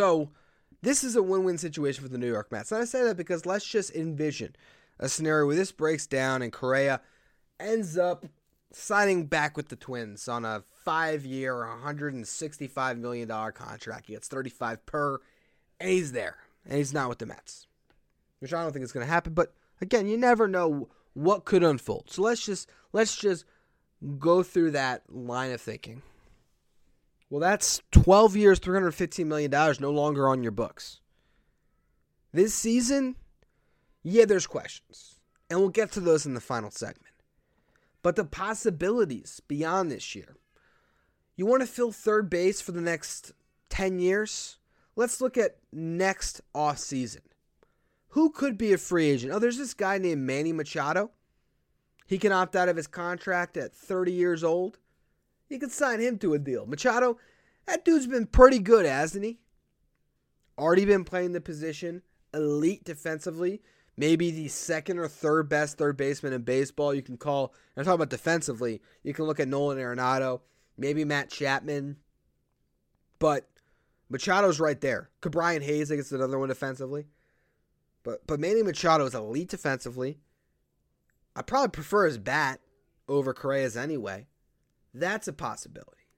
So 0.00 0.30
this 0.80 1.04
is 1.04 1.14
a 1.14 1.22
win-win 1.22 1.58
situation 1.58 2.02
for 2.02 2.08
the 2.08 2.16
New 2.16 2.26
York 2.26 2.50
Mets. 2.50 2.72
And 2.72 2.80
I 2.80 2.86
say 2.86 3.02
that 3.02 3.18
because 3.18 3.44
let's 3.44 3.66
just 3.66 3.94
envision 3.94 4.56
a 4.98 5.10
scenario 5.10 5.46
where 5.46 5.56
this 5.56 5.72
breaks 5.72 6.06
down 6.06 6.40
and 6.40 6.50
Correa 6.50 7.02
ends 7.58 7.98
up 7.98 8.24
signing 8.72 9.26
back 9.26 9.58
with 9.58 9.68
the 9.68 9.76
Twins 9.76 10.26
on 10.26 10.46
a 10.46 10.62
five-year, 10.86 11.54
$165 11.84 12.98
million 12.98 13.28
contract. 13.28 14.06
He 14.06 14.14
gets 14.14 14.26
35 14.28 14.86
per, 14.86 15.20
and 15.78 15.90
he's 15.90 16.12
there. 16.12 16.38
And 16.64 16.78
he's 16.78 16.94
not 16.94 17.10
with 17.10 17.18
the 17.18 17.26
Mets. 17.26 17.66
Which 18.38 18.54
I 18.54 18.62
don't 18.62 18.72
think 18.72 18.86
is 18.86 18.92
going 18.92 19.04
to 19.04 19.12
happen. 19.12 19.34
But 19.34 19.52
again, 19.82 20.06
you 20.06 20.16
never 20.16 20.48
know 20.48 20.88
what 21.12 21.44
could 21.44 21.62
unfold. 21.62 22.04
So 22.10 22.22
let's 22.22 22.42
just 22.42 22.70
let's 22.94 23.16
just 23.16 23.44
go 24.18 24.42
through 24.42 24.70
that 24.70 25.02
line 25.14 25.52
of 25.52 25.60
thinking. 25.60 26.00
Well, 27.30 27.40
that's 27.40 27.80
12 27.92 28.36
years, 28.36 28.58
$315 28.60 29.24
million 29.24 29.50
no 29.80 29.90
longer 29.90 30.28
on 30.28 30.42
your 30.42 30.52
books. 30.52 31.00
This 32.32 32.54
season, 32.54 33.16
yeah, 34.02 34.24
there's 34.24 34.48
questions. 34.48 35.20
And 35.48 35.60
we'll 35.60 35.68
get 35.68 35.92
to 35.92 36.00
those 36.00 36.26
in 36.26 36.34
the 36.34 36.40
final 36.40 36.70
segment. 36.70 37.14
But 38.02 38.16
the 38.16 38.24
possibilities 38.24 39.40
beyond 39.46 39.90
this 39.90 40.14
year, 40.14 40.36
You 41.36 41.46
want 41.46 41.62
to 41.62 41.66
fill 41.66 41.90
third 41.90 42.28
base 42.28 42.60
for 42.60 42.72
the 42.72 42.82
next 42.82 43.32
10 43.70 43.98
years? 43.98 44.58
Let's 44.94 45.22
look 45.22 45.38
at 45.38 45.56
next 45.72 46.42
off 46.54 46.78
season. 46.78 47.22
Who 48.08 48.30
could 48.30 48.58
be 48.58 48.74
a 48.74 48.78
free 48.78 49.08
agent? 49.08 49.32
Oh, 49.32 49.38
there's 49.38 49.56
this 49.56 49.72
guy 49.72 49.96
named 49.96 50.20
Manny 50.20 50.52
Machado. 50.52 51.12
He 52.06 52.18
can 52.18 52.32
opt 52.32 52.56
out 52.56 52.68
of 52.68 52.76
his 52.76 52.86
contract 52.86 53.56
at 53.56 53.72
30 53.72 54.12
years 54.12 54.44
old. 54.44 54.78
You 55.50 55.58
could 55.58 55.72
sign 55.72 56.00
him 56.00 56.16
to 56.18 56.32
a 56.32 56.38
deal. 56.38 56.64
Machado, 56.64 57.18
that 57.66 57.84
dude's 57.84 58.06
been 58.06 58.26
pretty 58.26 58.60
good, 58.60 58.86
hasn't 58.86 59.24
he? 59.24 59.40
Already 60.56 60.84
been 60.84 61.04
playing 61.04 61.32
the 61.32 61.40
position, 61.40 62.02
elite 62.32 62.84
defensively, 62.84 63.60
maybe 63.96 64.30
the 64.30 64.48
second 64.48 64.98
or 64.98 65.08
third 65.08 65.48
best 65.48 65.76
third 65.76 65.96
baseman 65.96 66.32
in 66.32 66.42
baseball. 66.42 66.94
You 66.94 67.02
can 67.02 67.16
call, 67.16 67.52
I'm 67.76 67.84
talking 67.84 67.96
about 67.96 68.10
defensively, 68.10 68.80
you 69.02 69.12
can 69.12 69.24
look 69.24 69.40
at 69.40 69.48
Nolan 69.48 69.78
Arenado, 69.78 70.40
maybe 70.78 71.04
Matt 71.04 71.30
Chapman, 71.30 71.96
but 73.18 73.48
Machado's 74.08 74.60
right 74.60 74.80
there. 74.80 75.10
Ke'Bryan 75.20 75.62
Hayes, 75.62 75.90
I 75.90 75.96
guess, 75.96 76.12
another 76.12 76.38
one 76.38 76.48
defensively. 76.48 77.06
But 78.02 78.26
but 78.26 78.40
Manny 78.40 78.62
Machado 78.62 79.04
is 79.04 79.14
elite 79.14 79.50
defensively. 79.50 80.18
I 81.36 81.42
probably 81.42 81.68
prefer 81.68 82.06
his 82.06 82.18
bat 82.18 82.60
over 83.08 83.34
Correa's 83.34 83.76
anyway. 83.76 84.26
That's 84.92 85.28
a 85.28 85.32
possibility. 85.32 86.08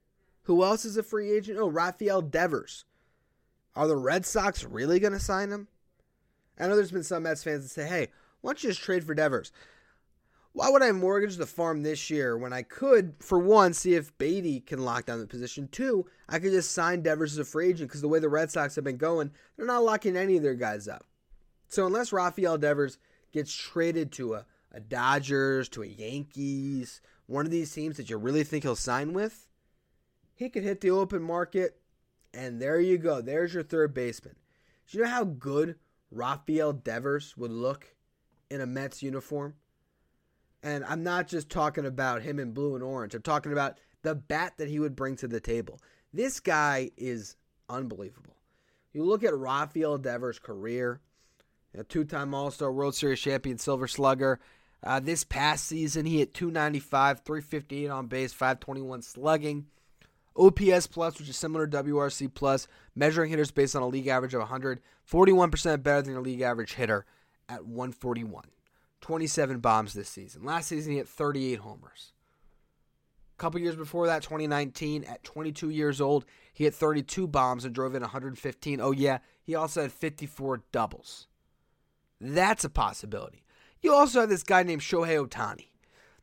Who 0.42 0.64
else 0.64 0.84
is 0.84 0.96
a 0.96 1.02
free 1.02 1.30
agent? 1.30 1.58
Oh, 1.58 1.68
Rafael 1.68 2.22
Devers. 2.22 2.84
Are 3.74 3.86
the 3.86 3.96
Red 3.96 4.26
Sox 4.26 4.64
really 4.64 5.00
going 5.00 5.12
to 5.12 5.20
sign 5.20 5.50
him? 5.50 5.68
I 6.58 6.66
know 6.66 6.76
there's 6.76 6.92
been 6.92 7.02
some 7.02 7.22
Mets 7.22 7.44
fans 7.44 7.62
that 7.62 7.70
say, 7.70 7.86
hey, 7.86 8.08
why 8.40 8.50
don't 8.50 8.62
you 8.62 8.70
just 8.70 8.82
trade 8.82 9.04
for 9.04 9.14
Devers? 9.14 9.52
Why 10.52 10.68
would 10.68 10.82
I 10.82 10.92
mortgage 10.92 11.36
the 11.36 11.46
farm 11.46 11.82
this 11.82 12.10
year 12.10 12.36
when 12.36 12.52
I 12.52 12.62
could, 12.62 13.14
for 13.20 13.38
one, 13.38 13.72
see 13.72 13.94
if 13.94 14.16
Baty 14.18 14.60
can 14.60 14.84
lock 14.84 15.06
down 15.06 15.18
the 15.18 15.26
position? 15.26 15.68
Two, 15.72 16.06
I 16.28 16.38
could 16.38 16.52
just 16.52 16.72
sign 16.72 17.00
Devers 17.00 17.32
as 17.32 17.38
a 17.38 17.44
free 17.44 17.70
agent 17.70 17.88
because 17.88 18.02
the 18.02 18.08
way 18.08 18.18
the 18.18 18.28
Red 18.28 18.50
Sox 18.50 18.74
have 18.74 18.84
been 18.84 18.98
going, 18.98 19.30
they're 19.56 19.64
not 19.64 19.84
locking 19.84 20.14
any 20.14 20.36
of 20.36 20.42
their 20.42 20.54
guys 20.54 20.88
up. 20.88 21.06
So 21.68 21.86
unless 21.86 22.12
Rafael 22.12 22.58
Devers 22.58 22.98
gets 23.32 23.54
traded 23.54 24.12
to 24.12 24.34
a, 24.34 24.46
a 24.72 24.80
Dodgers, 24.80 25.70
to 25.70 25.82
a 25.82 25.86
Yankees, 25.86 27.00
one 27.32 27.46
of 27.46 27.50
these 27.50 27.72
teams 27.72 27.96
that 27.96 28.10
you 28.10 28.18
really 28.18 28.44
think 28.44 28.62
he'll 28.62 28.76
sign 28.76 29.14
with, 29.14 29.48
he 30.34 30.50
could 30.50 30.64
hit 30.64 30.82
the 30.82 30.90
open 30.90 31.22
market, 31.22 31.80
and 32.34 32.60
there 32.60 32.78
you 32.78 32.98
go. 32.98 33.22
There's 33.22 33.54
your 33.54 33.62
third 33.62 33.94
baseman. 33.94 34.34
Do 34.86 34.98
you 34.98 35.04
know 35.04 35.10
how 35.10 35.24
good 35.24 35.76
Rafael 36.10 36.74
Devers 36.74 37.34
would 37.38 37.50
look 37.50 37.96
in 38.50 38.60
a 38.60 38.66
Mets 38.66 39.02
uniform? 39.02 39.54
And 40.62 40.84
I'm 40.84 41.02
not 41.02 41.26
just 41.26 41.48
talking 41.48 41.86
about 41.86 42.20
him 42.20 42.38
in 42.38 42.52
blue 42.52 42.74
and 42.74 42.84
orange. 42.84 43.14
I'm 43.14 43.22
talking 43.22 43.52
about 43.52 43.78
the 44.02 44.14
bat 44.14 44.54
that 44.58 44.68
he 44.68 44.78
would 44.78 44.94
bring 44.94 45.16
to 45.16 45.26
the 45.26 45.40
table. 45.40 45.80
This 46.12 46.38
guy 46.38 46.90
is 46.98 47.36
unbelievable. 47.68 48.36
You 48.92 49.04
look 49.04 49.24
at 49.24 49.34
Rafael 49.34 49.96
Devers' 49.96 50.38
career, 50.38 51.00
a 51.74 51.82
two-time 51.82 52.34
All-Star 52.34 52.70
World 52.70 52.94
Series 52.94 53.20
champion, 53.20 53.56
Silver 53.56 53.88
Slugger. 53.88 54.38
Uh, 54.84 54.98
this 55.00 55.22
past 55.24 55.66
season, 55.66 56.06
he 56.06 56.18
hit 56.18 56.34
295, 56.34 57.20
358 57.20 57.88
on 57.88 58.06
base, 58.06 58.32
521 58.32 59.02
slugging. 59.02 59.66
OPS 60.34 60.86
plus, 60.86 61.18
which 61.18 61.28
is 61.28 61.36
similar 61.36 61.66
to 61.66 61.82
WRC 61.82 62.32
plus, 62.32 62.66
measuring 62.94 63.30
hitters 63.30 63.50
based 63.50 63.76
on 63.76 63.82
a 63.82 63.88
league 63.88 64.06
average 64.08 64.34
of 64.34 64.40
100, 64.40 64.80
41% 65.10 65.82
better 65.82 66.02
than 66.02 66.12
your 66.12 66.22
league 66.22 66.40
average 66.40 66.74
hitter 66.74 67.04
at 67.48 67.64
141. 67.66 68.44
27 69.02 69.58
bombs 69.58 69.92
this 69.92 70.08
season. 70.08 70.44
Last 70.44 70.68
season, 70.68 70.92
he 70.92 70.98
hit 70.98 71.08
38 71.08 71.58
homers. 71.58 72.12
A 73.36 73.38
couple 73.38 73.60
years 73.60 73.76
before 73.76 74.06
that, 74.06 74.22
2019, 74.22 75.04
at 75.04 75.22
22 75.22 75.70
years 75.70 76.00
old, 76.00 76.24
he 76.54 76.64
hit 76.64 76.74
32 76.74 77.26
bombs 77.26 77.64
and 77.64 77.74
drove 77.74 77.94
in 77.94 78.02
115. 78.02 78.80
Oh, 78.80 78.92
yeah, 78.92 79.18
he 79.42 79.54
also 79.54 79.82
had 79.82 79.92
54 79.92 80.62
doubles. 80.70 81.26
That's 82.20 82.64
a 82.64 82.70
possibility. 82.70 83.41
You 83.82 83.92
also 83.92 84.20
have 84.20 84.28
this 84.28 84.44
guy 84.44 84.62
named 84.62 84.82
Shohei 84.82 85.26
Ohtani. 85.26 85.66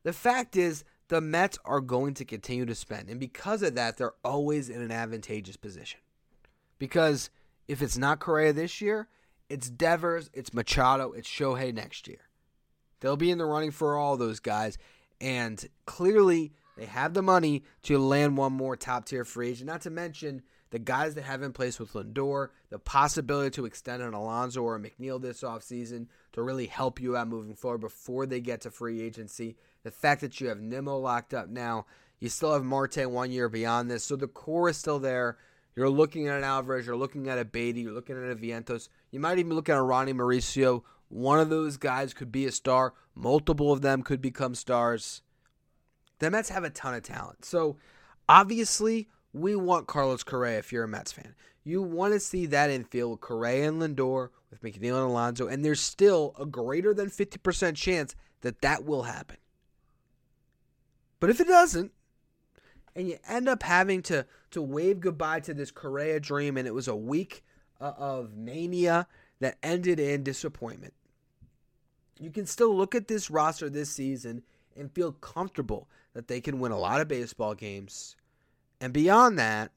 The 0.03 0.13
fact 0.13 0.55
is, 0.55 0.83
the 1.09 1.21
Mets 1.21 1.57
are 1.65 1.81
going 1.81 2.13
to 2.15 2.25
continue 2.25 2.65
to 2.65 2.75
spend. 2.75 3.09
And 3.09 3.19
because 3.19 3.63
of 3.63 3.75
that, 3.75 3.97
they're 3.97 4.13
always 4.23 4.69
in 4.69 4.81
an 4.81 4.91
advantageous 4.91 5.57
position. 5.57 5.99
Because 6.77 7.29
if 7.67 7.81
it's 7.81 7.97
not 7.97 8.19
Correa 8.19 8.53
this 8.53 8.79
year, 8.79 9.09
it's 9.49 9.69
Devers, 9.69 10.29
it's 10.33 10.53
Machado, 10.53 11.11
it's 11.11 11.27
Shohei 11.27 11.73
next 11.73 12.07
year. 12.07 12.29
They'll 12.99 13.17
be 13.17 13.31
in 13.31 13.39
the 13.39 13.45
running 13.45 13.71
for 13.71 13.97
all 13.97 14.17
those 14.17 14.39
guys. 14.39 14.77
And 15.19 15.67
clearly, 15.85 16.53
they 16.77 16.85
have 16.85 17.13
the 17.13 17.21
money 17.21 17.63
to 17.83 17.97
land 17.97 18.37
one 18.37 18.53
more 18.53 18.77
top 18.77 19.05
tier 19.05 19.25
free 19.25 19.49
agent. 19.49 19.67
Not 19.67 19.81
to 19.81 19.89
mention 19.89 20.43
the 20.69 20.79
guys 20.79 21.15
that 21.15 21.23
have 21.23 21.41
in 21.41 21.51
place 21.51 21.79
with 21.79 21.93
Lindor, 21.93 22.49
the 22.69 22.79
possibility 22.79 23.49
to 23.51 23.65
extend 23.65 24.03
an 24.03 24.13
Alonso 24.13 24.61
or 24.61 24.75
a 24.75 24.79
McNeil 24.79 25.19
this 25.21 25.41
offseason 25.41 26.07
to 26.33 26.41
really 26.41 26.67
help 26.67 26.99
you 26.99 27.17
out 27.17 27.27
moving 27.27 27.55
forward 27.55 27.81
before 27.81 28.25
they 28.25 28.39
get 28.39 28.61
to 28.61 28.71
free 28.71 29.01
agency. 29.01 29.55
The 29.83 29.91
fact 29.91 30.21
that 30.21 30.39
you 30.39 30.47
have 30.47 30.59
Nimmo 30.59 30.97
locked 30.97 31.33
up 31.33 31.49
now, 31.49 31.85
you 32.19 32.29
still 32.29 32.53
have 32.53 32.63
Marte 32.63 33.09
one 33.09 33.31
year 33.31 33.49
beyond 33.49 33.89
this, 33.89 34.03
so 34.03 34.15
the 34.15 34.27
core 34.27 34.69
is 34.69 34.77
still 34.77 34.99
there. 34.99 35.37
You're 35.75 35.89
looking 35.89 36.27
at 36.27 36.37
an 36.37 36.43
Alvarez, 36.43 36.85
you're 36.85 36.97
looking 36.97 37.29
at 37.29 37.39
a 37.39 37.45
Baty, 37.45 37.81
you're 37.81 37.93
looking 37.93 38.17
at 38.17 38.31
a 38.31 38.35
Vientos. 38.35 38.89
You 39.11 39.19
might 39.19 39.39
even 39.39 39.53
look 39.53 39.69
at 39.69 39.77
a 39.77 39.81
Ronnie 39.81 40.13
Mauricio. 40.13 40.83
One 41.07 41.39
of 41.39 41.49
those 41.49 41.77
guys 41.77 42.13
could 42.13 42.31
be 42.31 42.45
a 42.45 42.51
star. 42.51 42.93
Multiple 43.15 43.71
of 43.71 43.81
them 43.81 44.03
could 44.03 44.21
become 44.21 44.55
stars. 44.55 45.21
The 46.19 46.29
Mets 46.29 46.49
have 46.49 46.63
a 46.63 46.69
ton 46.69 46.95
of 46.95 47.03
talent. 47.03 47.45
So 47.45 47.77
obviously, 48.27 49.07
we 49.33 49.55
want 49.55 49.87
Carlos 49.87 50.23
Correa 50.23 50.59
if 50.59 50.71
you're 50.71 50.83
a 50.83 50.87
Mets 50.87 51.11
fan. 51.11 51.35
You 51.63 51.81
want 51.81 52.13
to 52.13 52.19
see 52.19 52.45
that 52.47 52.69
infield 52.69 53.21
Correa 53.21 53.67
and 53.67 53.81
Lindor, 53.81 54.29
with 54.49 54.61
McNeil 54.61 54.95
and 54.95 55.09
Alonso, 55.09 55.47
and 55.47 55.63
there's 55.63 55.81
still 55.81 56.33
a 56.39 56.45
greater 56.45 56.93
than 56.93 57.09
50% 57.09 57.75
chance 57.75 58.15
that 58.41 58.61
that 58.61 58.85
will 58.85 59.03
happen. 59.03 59.37
But 61.19 61.29
if 61.29 61.39
it 61.39 61.47
doesn't, 61.47 61.91
and 62.95 63.07
you 63.07 63.17
end 63.27 63.47
up 63.47 63.63
having 63.63 64.01
to, 64.03 64.25
to 64.51 64.61
wave 64.61 64.99
goodbye 64.99 65.41
to 65.41 65.53
this 65.53 65.71
Correa 65.71 66.19
dream, 66.19 66.57
and 66.57 66.67
it 66.67 66.73
was 66.73 66.87
a 66.87 66.95
week 66.95 67.43
uh, 67.79 67.93
of 67.97 68.35
mania 68.35 69.07
that 69.39 69.57
ended 69.61 69.99
in 69.99 70.23
disappointment, 70.23 70.93
you 72.19 72.31
can 72.31 72.45
still 72.45 72.75
look 72.75 72.95
at 72.95 73.07
this 73.07 73.29
roster 73.29 73.69
this 73.69 73.89
season 73.89 74.43
and 74.75 74.91
feel 74.91 75.11
comfortable 75.11 75.87
that 76.13 76.27
they 76.27 76.41
can 76.41 76.59
win 76.59 76.71
a 76.71 76.77
lot 76.77 77.01
of 77.01 77.07
baseball 77.07 77.53
games 77.53 78.15
and 78.81 78.93
beyond 78.93 79.37
that, 79.39 79.71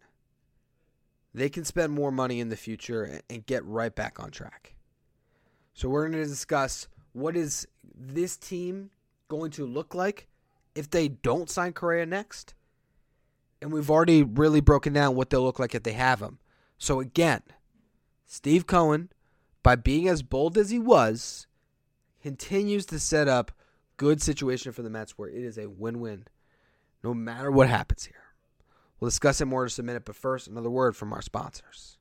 they 1.35 1.49
can 1.49 1.64
spend 1.64 1.92
more 1.92 2.12
money 2.12 2.40
in 2.40 2.49
the 2.49 2.56
future 2.56 3.21
and 3.30 3.47
get 3.47 3.64
right 3.64 3.94
back 3.94 4.21
on 4.21 4.30
track. 4.30 4.75
So 5.75 5.88
we're 5.88 6.09
going 6.09 6.23
to 6.23 6.28
discuss 6.28 6.88
what 7.12 7.37
is 7.37 7.66
this 7.94 8.37
team 8.37 8.90
going 9.28 9.50
to 9.52 9.66
look 9.66 9.94
like 9.94 10.28
if 10.75 10.90
they 10.90 11.09
don't 11.09 11.49
sign 11.49 11.73
Correa 11.73 12.06
next. 12.06 12.54
And 13.61 13.73
we've 13.73 13.90
already 13.90 14.23
really 14.23 14.61
broken 14.61 14.92
down 14.92 15.14
what 15.14 15.30
they'll 15.30 15.42
look 15.42 15.59
like 15.59 15.75
if 15.75 15.82
they 15.82 15.92
have 15.92 16.21
him. 16.21 16.38
So 16.78 17.00
again, 17.00 17.42
Steve 18.26 18.66
Cohen, 18.66 19.11
by 19.62 19.76
being 19.76 20.09
as 20.09 20.23
bold 20.23 20.59
as 20.59 20.71
he 20.71 20.78
was, 20.78 21.47
continues 22.23 22.87
to 22.87 22.99
set 22.99 23.28
up 23.28 23.52
good 23.97 24.21
situation 24.21 24.73
for 24.73 24.82
the 24.82 24.90
Mets 24.90 25.16
where 25.16 25.28
it 25.28 25.42
is 25.42 25.59
a 25.59 25.71
win-win 25.71 26.26
no 27.04 27.14
matter 27.14 27.50
what 27.50 27.68
happens 27.68 28.04
here. 28.04 28.21
We'll 29.02 29.09
discuss 29.09 29.40
it 29.40 29.47
more 29.47 29.64
in 29.64 29.68
just 29.68 29.80
a 29.80 29.82
minute, 29.82 30.04
but 30.04 30.14
first, 30.14 30.47
another 30.47 30.71
word 30.71 30.94
from 30.94 31.12
our 31.12 31.23
sponsors. 31.23 31.99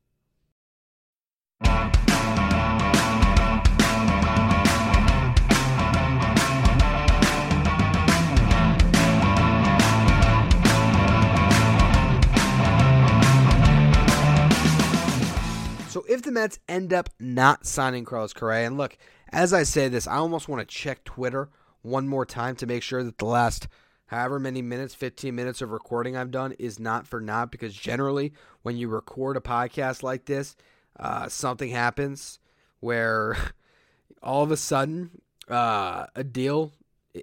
So 15.90 16.06
if 16.08 16.22
the 16.22 16.32
Mets 16.32 16.60
end 16.70 16.94
up 16.94 17.10
not 17.20 17.66
signing 17.66 18.06
Carlos 18.06 18.34
Correa, 18.34 18.68
and 18.68 18.78
look, 18.78 18.96
as 19.30 19.54
I 19.54 19.64
say 19.64 19.88
this, 19.88 20.06
I 20.06 20.18
almost 20.18 20.48
want 20.48 20.60
to 20.60 20.68
check 20.68 21.04
Twitter 21.04 21.50
one 21.82 22.08
more 22.08 22.28
time 22.28 22.56
to 22.58 22.68
make 22.68 22.84
sure 22.84 23.04
that 23.04 23.18
the 23.18 23.26
last 23.26 23.68
however 24.12 24.40
many 24.40 24.62
minutes, 24.62 24.94
15 24.94 25.34
minutes 25.34 25.62
of 25.62 25.72
recording 25.72 26.18
I've 26.18 26.32
done 26.32 26.52
is 26.60 26.80
not 26.80 27.08
for 27.08 27.22
naught 27.22 27.50
because 27.50 27.74
generally 27.74 28.34
when 28.62 28.76
you 28.76 28.90
record 28.90 29.38
a 29.38 29.40
podcast 29.40 30.04
like 30.04 30.26
this, 30.26 30.58
uh, 31.00 31.30
something 31.30 31.70
happens 31.70 32.38
where 32.82 33.38
all 34.22 34.44
of 34.44 34.52
a 34.52 34.58
sudden 34.58 35.22
uh, 35.48 36.08
a 36.14 36.26
deal 36.26 36.74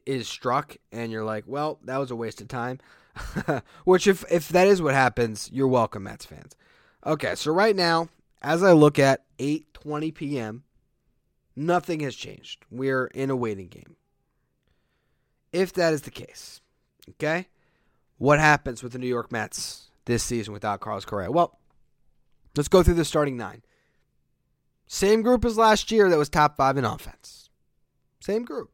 is 0.07 0.27
struck 0.29 0.79
and 0.91 1.13
you're 1.13 1.27
like, 1.27 1.45
well, 1.47 1.79
that 1.85 1.99
was 1.99 2.11
a 2.11 2.17
waste 2.17 2.41
of 2.41 2.49
time. 2.49 2.79
Which, 3.85 4.07
if, 4.07 4.25
if 4.31 4.49
that 4.49 4.67
is 4.67 4.81
what 4.81 4.95
happens, 4.95 5.51
you're 5.53 5.69
welcome, 5.69 6.05
Mets 6.05 6.25
fans. 6.25 6.57
Okay, 7.05 7.35
so 7.35 7.53
right 7.53 7.77
now, 7.77 8.09
as 8.41 8.63
I 8.63 8.73
look 8.73 8.99
at 8.99 9.25
8:20 9.39 10.15
p.m., 10.15 10.65
nothing 11.55 12.01
has 12.01 12.17
changed. 12.17 12.65
We're 12.71 13.07
in 13.09 13.29
a 13.29 13.37
waiting 13.37 13.69
game. 13.69 13.97
If 15.53 15.75
that 15.75 15.93
is 15.93 16.03
the 16.03 16.11
case, 16.11 16.61
Okay? 17.11 17.49
What 18.17 18.41
happens 18.41 18.83
with 18.83 18.93
the 18.93 18.99
New 18.99 19.07
York 19.07 19.31
Mets 19.31 19.91
this 20.05 20.23
season 20.23 20.53
without 20.53 20.81
Carlos 20.81 21.05
Correa? 21.05 21.31
Well, 21.31 21.59
let's 22.57 22.69
go 22.69 22.83
through 22.83 22.95
the 22.95 23.05
starting 23.05 23.37
nine. 23.37 23.63
Same 24.87 25.23
group 25.23 25.45
as 25.45 25.59
last 25.59 25.91
year 25.91 26.09
that 26.09 26.19
was 26.19 26.29
top 26.29 26.57
five 26.57 26.77
in 26.77 26.85
offense. 26.85 27.51
Same 28.21 28.45
group. 28.45 28.71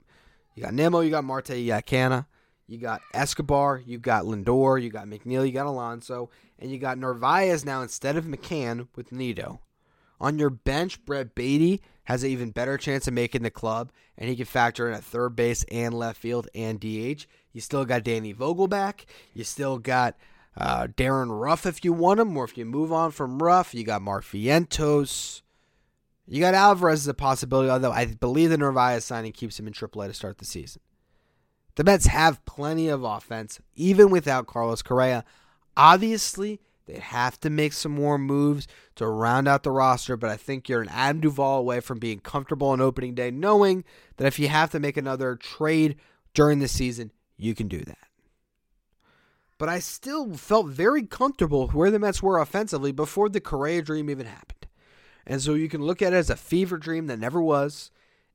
You 0.55 0.63
got 0.63 0.75
Nimmo, 0.75 1.01
you 1.01 1.11
got 1.11 1.25
Marte, 1.25 1.51
you 1.51 1.69
got 1.69 1.87
Canha, 1.87 2.27
you 2.67 2.79
got 2.79 3.03
Escobar, 3.13 3.83
you 3.85 3.99
got 3.99 4.25
Lindor, 4.25 4.81
you 4.81 4.89
got 4.89 5.07
McNeil, 5.07 5.45
you 5.45 5.53
got 5.53 5.67
Alonso, 5.67 6.31
and 6.59 6.71
you 6.71 6.79
got 6.79 6.99
Narvaez 6.99 7.65
now 7.65 7.83
instead 7.83 8.17
of 8.17 8.25
McCann 8.25 8.87
with 8.95 9.11
Nido. 9.11 9.61
On 10.21 10.39
your 10.39 10.51
bench, 10.51 11.05
Brett 11.05 11.35
Baty 11.35 11.83
has 12.05 12.23
an 12.23 12.31
even 12.31 12.51
better 12.51 12.77
chance 12.77 13.07
of 13.07 13.15
making 13.15 13.43
the 13.43 13.51
club, 13.51 13.91
and 14.17 14.29
he 14.29 14.37
can 14.37 14.45
factor 14.45 14.89
in 14.89 14.95
at 14.95 15.05
third 15.05 15.37
base 15.37 15.65
and 15.71 15.95
left 15.95 16.21
field 16.21 16.49
and 16.55 16.81
DH. 16.81 17.27
You 17.53 17.61
still 17.61 17.85
got 17.85 18.05
Danny 18.05 18.35
Vogelbach. 18.35 19.05
You 19.33 19.45
still 19.45 19.79
got 19.79 20.17
uh, 20.57 20.89
Darin 20.97 21.33
Ruf 21.33 21.67
if 21.67 21.85
you 21.85 21.93
want 21.93 22.21
him, 22.21 22.37
or 22.37 22.45
if 22.45 22.57
you 22.59 22.65
move 22.65 22.93
on 22.93 23.11
from 23.11 23.43
Ruf, 23.43 23.75
you 23.75 23.85
got 23.85 24.03
Mark 24.03 24.25
Vientos. 24.25 25.43
You 26.27 26.41
got 26.41 26.55
Alvarez 26.55 27.01
as 27.01 27.09
a 27.09 27.15
possibility, 27.15 27.69
although 27.69 27.93
I 27.93 28.07
believe 28.07 28.51
the 28.51 28.59
Narvaez 28.59 29.05
signing 29.05 29.33
keeps 29.33 29.59
him 29.59 29.67
in 29.67 29.73
AAA 29.73 30.07
to 30.07 30.15
start 30.15 30.39
the 30.39 30.45
season. 30.45 30.81
The 31.75 31.85
Mets 31.85 32.07
have 32.07 32.45
plenty 32.45 32.89
of 32.89 33.03
offense, 33.03 33.61
even 33.75 34.11
without 34.11 34.47
Carlos 34.47 34.81
Correa. 34.81 35.25
Obviously, 35.77 36.61
they 36.87 36.99
have 36.99 37.41
to 37.41 37.51
make 37.51 37.73
some 37.73 37.93
more 37.93 38.19
moves 38.19 38.67
to 38.97 39.07
round 39.07 39.49
out 39.49 39.63
the 39.63 39.71
roster, 39.71 40.17
but 40.17 40.31
I 40.31 40.37
think 40.37 40.69
you're 40.69 40.83
an 40.83 40.89
Adam 40.91 41.21
Duvall 41.21 41.61
away 41.61 41.81
from 41.81 41.99
being 41.99 42.21
comfortable 42.21 42.69
on 42.69 42.81
opening 42.81 43.15
day, 43.15 43.31
knowing 43.31 43.85
that 44.17 44.27
if 44.27 44.39
you 44.39 44.49
have 44.49 44.71
to 44.71 44.81
make 44.81 44.97
another 44.97 45.35
trade 45.37 45.97
during 46.35 46.59
the 46.59 46.69
season, 46.69 47.11
you 47.37 47.55
can 47.55 47.69
do 47.69 47.81
that. 47.81 47.99
But 49.57 49.69
I 49.69 49.79
still 49.79 50.35
felt 50.35 50.67
very 50.67 51.05
comfortable 51.05 51.69
where 51.69 51.91
the 51.91 51.99
Mets 51.99 52.23
were 52.23 52.39
offensively 52.39 52.93
before 52.93 53.29
the 53.29 53.41
Correa 53.41 53.83
dream 53.83 54.11
even 54.11 54.27
happened. 54.27 54.67
And 55.27 55.41
so 55.41 55.55
you 55.55 55.69
can 55.69 55.83
look 55.83 56.03
at 56.03 56.13
it 56.13 56.17
as 56.17 56.29
a 56.29 56.37
fever 56.37 56.77
dream 56.77 57.07
that 57.07 57.19
never 57.19 57.41
was 57.41 57.91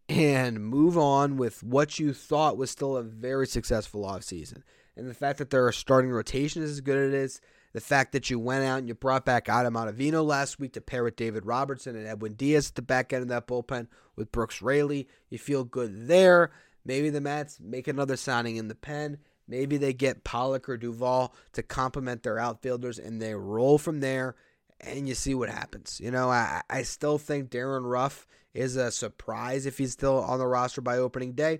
and 0.08 0.60
move 0.60 0.98
on 0.98 1.38
with 1.38 1.62
what 1.62 2.00
you 2.00 2.14
thought 2.14 2.58
was 2.58 2.72
still 2.72 2.98
a 2.98 3.04
very 3.04 3.46
successful 3.46 4.04
offseason. 4.04 4.64
And 4.96 5.08
the 5.08 5.14
fact 5.14 5.38
that 5.38 5.52
their 5.52 5.72
starting 5.72 6.10
rotation 6.10 6.64
is 6.64 6.72
as 6.72 6.82
good 6.82 6.98
as 6.98 7.08
it 7.10 7.14
is, 7.14 7.42
the 7.74 7.82
fact 7.82 8.12
that 8.14 8.30
you 8.30 8.40
went 8.40 8.66
out 8.66 8.80
and 8.80 8.88
you 8.88 8.96
brought 8.96 9.26
back 9.26 9.48
Adam 9.48 9.76
Ottavino 9.76 10.26
last 10.26 10.60
week 10.60 10.74
to 10.74 10.82
pair 10.82 11.04
with 11.04 11.16
David 11.16 11.46
Robertson 11.46 11.96
and 11.96 12.08
Edwin 12.08 12.34
Diaz 12.34 12.70
at 12.70 12.76
the 12.76 12.82
back 12.82 13.14
end 13.14 13.24
of 13.24 13.30
that 13.30 13.48
bullpen 13.48 13.88
with 14.16 14.32
Brooks 14.32 14.62
Raley, 14.62 15.08
you 15.30 15.38
feel 15.38 15.64
good 15.64 16.08
there. 16.08 16.52
Maybe 16.86 17.10
the 17.10 17.22
Mets 17.22 17.60
make 17.60 17.88
another 17.88 18.18
signing 18.18 18.56
in 18.56 18.68
the 18.68 18.76
pen. 18.76 19.20
Maybe 19.48 19.78
they 19.78 19.94
get 19.94 20.24
Pollock 20.24 20.70
or 20.70 20.78
Duvall 20.78 21.34
to 21.54 21.64
complement 21.64 22.24
their 22.24 22.40
outfielders 22.40 23.00
and 23.00 23.22
they 23.22 23.34
roll 23.34 23.78
from 23.78 24.00
there 24.00 24.36
and 24.82 25.08
you 25.08 25.16
see 25.16 25.36
what 25.36 25.50
happens. 25.50 26.00
You 26.02 26.12
know, 26.12 26.30
I, 26.30 26.62
I 26.70 26.84
still 26.84 27.18
think 27.18 27.50
Darin 27.50 27.84
Ruf 27.84 28.26
is 28.54 28.76
a 28.76 28.92
surprise 28.92 29.66
if 29.66 29.78
he's 29.78 29.92
still 29.92 30.20
on 30.20 30.40
the 30.40 30.48
roster 30.48 30.82
by 30.82 30.98
opening 30.98 31.34
day, 31.34 31.60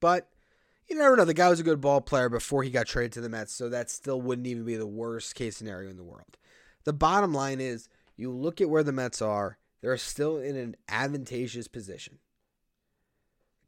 but 0.00 0.28
you 0.88 0.96
never 0.96 1.16
know. 1.16 1.24
The 1.24 1.34
guy 1.34 1.48
was 1.48 1.60
a 1.60 1.64
good 1.64 1.80
ball 1.80 2.00
player 2.00 2.28
before 2.28 2.62
he 2.62 2.70
got 2.70 2.86
traded 2.86 3.12
to 3.12 3.20
the 3.20 3.28
Mets, 3.28 3.52
so 3.52 3.68
that 3.68 3.90
still 3.90 4.20
wouldn't 4.20 4.46
even 4.46 4.64
be 4.64 4.76
the 4.76 4.86
worst 4.86 5.34
case 5.34 5.56
scenario 5.56 5.90
in 5.90 5.96
the 5.96 6.04
world. 6.04 6.36
The 6.84 6.92
bottom 6.92 7.34
line 7.34 7.60
is 7.60 7.88
you 8.16 8.30
look 8.30 8.60
at 8.60 8.70
where 8.70 8.82
the 8.82 8.92
Mets 8.92 9.20
are, 9.20 9.58
they're 9.82 9.96
still 9.96 10.38
in 10.38 10.56
an 10.56 10.76
advantageous 10.88 11.68
position. 11.68 12.18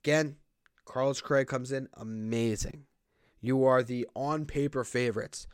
Again, 0.05 0.37
Carlos 0.85 1.21
Correa 1.21 1.45
comes 1.45 1.73
in 1.73 1.89
amazing. 1.95 2.85
You 3.41 3.65
are 3.65 3.83
the 3.83 4.09
on 4.15 4.47
paper 4.47 4.85
favorites 4.85 5.47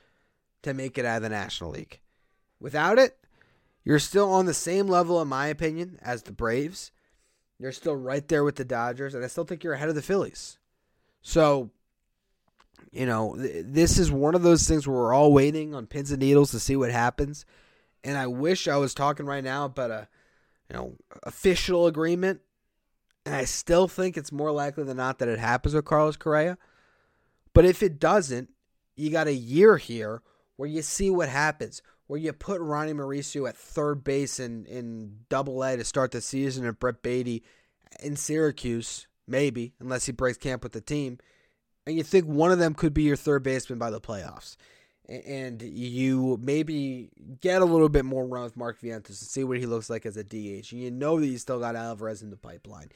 to 0.63 0.75
make 0.75 0.97
it 0.97 1.05
out 1.05 1.17
of 1.17 1.23
the 1.23 1.29
National 1.29 1.71
League. 1.71 2.01
Without 2.61 2.99
it, 2.99 3.19
you're 3.85 3.99
still 3.99 4.31
on 4.31 4.47
the 4.47 4.55
same 4.55 4.87
level, 4.87 5.21
in 5.21 5.29
my 5.29 5.49
opinion, 5.49 5.99
as 6.03 6.23
the 6.23 6.33
Braves. 6.33 6.93
You're 7.59 7.73
still 7.73 7.97
right 7.97 8.27
there 8.27 8.45
with 8.45 8.57
the 8.57 8.65
Dodgers, 8.65 9.15
and 9.15 9.25
I 9.25 9.29
still 9.29 9.45
think 9.45 9.63
you're 9.63 9.75
ahead 9.75 9.89
of 9.89 9.95
the 9.95 10.03
Phillies. 10.03 10.59
So, 11.25 11.71
you 12.93 13.07
know, 13.07 13.35
th- 13.37 13.65
this 13.67 13.99
is 13.99 14.13
one 14.13 14.37
of 14.37 14.43
those 14.43 14.69
things 14.69 14.87
where 14.87 14.97
we're 14.97 15.13
all 15.13 15.33
waiting 15.33 15.75
on 15.75 15.87
pins 15.87 16.13
and 16.13 16.21
needles 16.21 16.53
to 16.53 16.61
see 16.61 16.77
what 16.77 16.93
happens. 16.93 17.45
And 18.05 18.17
I 18.17 18.29
wish 18.29 18.69
I 18.69 18.77
was 18.77 18.95
talking 18.95 19.27
right 19.27 19.43
now 19.43 19.65
about 19.65 19.91
a, 19.91 20.07
you 20.71 20.77
know, 20.77 20.95
official 21.25 21.89
agreement. 21.89 22.41
And 23.27 23.35
I 23.35 23.47
still 23.47 23.89
think 23.89 24.17
it's 24.17 24.31
more 24.31 24.53
likely 24.53 24.85
than 24.85 24.99
not 24.99 25.19
that 25.19 25.29
it 25.29 25.39
happens 25.41 25.75
with 25.75 25.87
Carlos 25.87 26.17
Correa. 26.17 26.59
But 27.53 27.65
if 27.65 27.83
it 27.83 27.99
doesn't, 27.99 28.51
you 28.95 29.11
got 29.11 29.27
a 29.27 29.35
year 29.35 29.79
here 29.79 30.23
where 30.57 30.69
you 30.69 30.83
see 30.83 31.11
what 31.11 31.29
happens 31.29 31.83
where 32.07 32.21
you 32.21 32.33
put 32.33 32.61
Ronnie 32.61 32.93
Mauricio 32.93 33.49
at 33.49 33.57
third 33.57 34.05
base 34.05 34.39
in, 34.39 34.67
in 34.67 35.21
double 35.29 35.63
A 35.63 35.77
to 35.77 35.85
start 35.85 36.11
the 36.11 36.21
season 36.21 36.67
and 36.67 36.79
Brett 36.79 37.03
Baty 37.03 37.43
in 38.01 38.17
Syracuse, 38.17 39.07
maybe, 39.27 39.75
unless 39.81 40.07
he 40.07 40.13
breaks 40.13 40.39
camp 40.39 40.63
with 40.63 40.73
the 40.73 40.81
team. 40.81 41.19
And 41.87 41.97
you 41.97 42.03
think 42.03 42.27
one 42.27 42.51
of 42.51 42.59
them 42.59 42.75
could 42.75 42.95
be 42.95 43.03
your 43.03 43.17
third 43.17 43.43
baseman 43.43 43.79
by 43.79 43.91
the 43.91 44.01
playoffs. 44.01 44.57
And 45.07 45.61
you 45.61 46.39
maybe 46.43 47.11
get 47.41 47.61
a 47.61 47.67
little 47.67 47.91
bit 47.91 48.07
more 48.07 48.27
run 48.27 48.45
with 48.45 48.57
Mark 48.57 48.81
Vientos 48.81 49.07
to 49.07 49.15
see 49.15 49.45
what 49.45 49.59
he 49.59 49.67
looks 49.67 49.91
like 49.91 50.07
as 50.07 50.17
a 50.17 50.25
DH. 50.25 50.73
And 50.73 50.81
you 50.81 50.91
know 50.91 51.21
that 51.21 51.27
you 51.27 51.37
still 51.37 51.61
got 51.61 51.77
Alvarez 51.77 52.23
in 52.23 52.31
the 52.31 52.39
pipeline. 52.39 52.91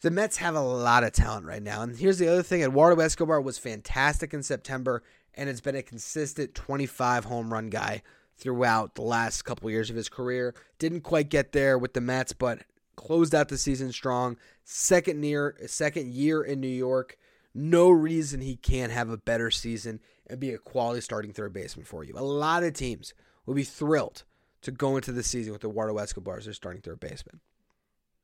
The 0.00 0.10
Mets 0.10 0.38
have 0.38 0.54
a 0.54 0.60
lot 0.60 1.04
of 1.04 1.12
talent 1.12 1.46
right 1.46 1.62
now. 1.62 1.82
And 1.82 1.96
here's 1.96 2.18
the 2.18 2.28
other 2.28 2.42
thing 2.42 2.62
Eduardo 2.62 3.00
Escobar 3.02 3.40
was 3.40 3.58
fantastic 3.58 4.32
in 4.32 4.42
September 4.42 5.02
and 5.34 5.48
has 5.48 5.60
been 5.60 5.76
a 5.76 5.82
consistent 5.82 6.54
25 6.54 7.26
home 7.26 7.52
run 7.52 7.68
guy 7.68 8.02
throughout 8.38 8.94
the 8.94 9.02
last 9.02 9.42
couple 9.42 9.70
years 9.70 9.90
of 9.90 9.96
his 9.96 10.08
career. 10.08 10.54
Didn't 10.78 11.00
quite 11.02 11.28
get 11.28 11.52
there 11.52 11.78
with 11.78 11.94
the 11.94 12.00
Mets, 12.00 12.32
but 12.32 12.62
closed 12.96 13.34
out 13.34 13.48
the 13.48 13.58
season 13.58 13.92
strong. 13.92 14.36
Second 14.64 15.20
near 15.20 15.56
second 15.66 16.12
year 16.12 16.42
in 16.42 16.60
New 16.60 16.68
York. 16.68 17.16
No 17.54 17.90
reason 17.90 18.40
he 18.40 18.56
can't 18.56 18.92
have 18.92 19.08
a 19.08 19.16
better 19.16 19.50
season 19.50 20.00
and 20.26 20.40
be 20.40 20.50
a 20.50 20.58
quality 20.58 21.00
starting 21.00 21.32
third 21.32 21.52
baseman 21.52 21.86
for 21.86 22.04
you. 22.04 22.14
A 22.16 22.20
lot 22.20 22.62
of 22.62 22.74
teams 22.74 23.14
will 23.46 23.54
be 23.54 23.64
thrilled 23.64 24.24
to 24.62 24.70
go 24.70 24.96
into 24.96 25.12
the 25.12 25.22
season 25.22 25.52
with 25.52 25.64
Eduardo 25.64 25.96
Escobar 25.96 26.38
as 26.38 26.44
their 26.44 26.54
starting 26.54 26.82
third 26.82 27.00
baseman. 27.00 27.40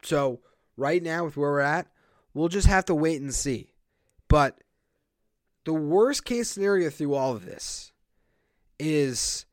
So 0.03 0.41
right 0.77 1.03
now, 1.03 1.25
with 1.25 1.37
where 1.37 1.53
we're 1.53 1.61
at, 1.61 1.87
we'll 2.35 2.49
just 2.49 2.67
have 2.67 2.85
to 2.87 2.95
wait 2.95 3.23
and 3.23 3.35
see. 3.35 3.73
But 4.29 4.59
the 5.65 5.73
worst 5.73 6.25
case 6.25 6.51
scenario 6.51 6.91
through 6.91 7.15
all 7.15 7.33
of 7.33 7.47
this 7.47 7.93
is 8.79 9.47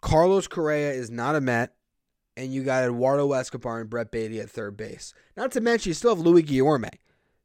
Carlos 0.00 0.48
Correa 0.48 0.92
is 0.92 1.10
not 1.10 1.36
a 1.36 1.40
Met, 1.40 1.74
and 2.36 2.52
you 2.52 2.62
got 2.62 2.84
Eduardo 2.84 3.32
Escobar 3.32 3.80
and 3.80 3.90
Brett 3.90 4.10
Baty 4.10 4.40
at 4.40 4.50
third 4.50 4.76
base. 4.76 5.14
Not 5.36 5.52
to 5.52 5.60
mention, 5.60 5.90
you 5.90 5.94
still 5.94 6.14
have 6.14 6.24
Luis 6.24 6.44
Guillorme, 6.44 6.90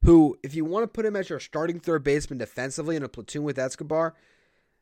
who, 0.03 0.37
if 0.43 0.53
you 0.53 0.65
want 0.65 0.83
to 0.83 0.87
put 0.87 1.05
him 1.05 1.15
as 1.15 1.29
your 1.29 1.39
starting 1.39 1.79
third 1.79 2.03
baseman 2.03 2.39
defensively 2.39 2.95
in 2.95 3.03
a 3.03 3.09
platoon 3.09 3.43
with 3.43 3.59
Escobar, 3.59 4.15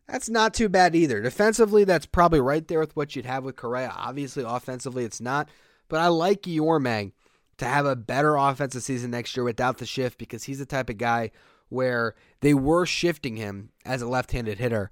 that's 0.07 0.29
not 0.29 0.53
too 0.53 0.69
bad 0.69 0.95
either. 0.95 1.21
Defensively, 1.21 1.83
that's 1.83 2.07
probably 2.07 2.39
right 2.39 2.67
there 2.67 2.79
with 2.79 2.95
what 2.95 3.15
you'd 3.15 3.25
have 3.25 3.43
with 3.43 3.55
Correa. 3.55 3.93
Obviously, 3.95 4.43
offensively, 4.45 5.05
it's 5.05 5.21
not. 5.21 5.49
But 5.87 5.99
I 5.99 6.07
like 6.07 6.41
Guillorme 6.41 7.11
to 7.57 7.65
have 7.65 7.85
a 7.85 7.95
better 7.95 8.35
offensive 8.35 8.83
season 8.83 9.11
next 9.11 9.35
year 9.37 9.43
without 9.43 9.77
the 9.77 9.85
shift 9.85 10.17
because 10.17 10.45
he's 10.45 10.59
the 10.59 10.65
type 10.65 10.89
of 10.89 10.97
guy 10.97 11.29
where 11.67 12.15
they 12.39 12.53
were 12.53 12.85
shifting 12.85 13.35
him 13.35 13.69
as 13.85 14.01
a 14.01 14.07
left-handed 14.07 14.57
hitter, 14.57 14.89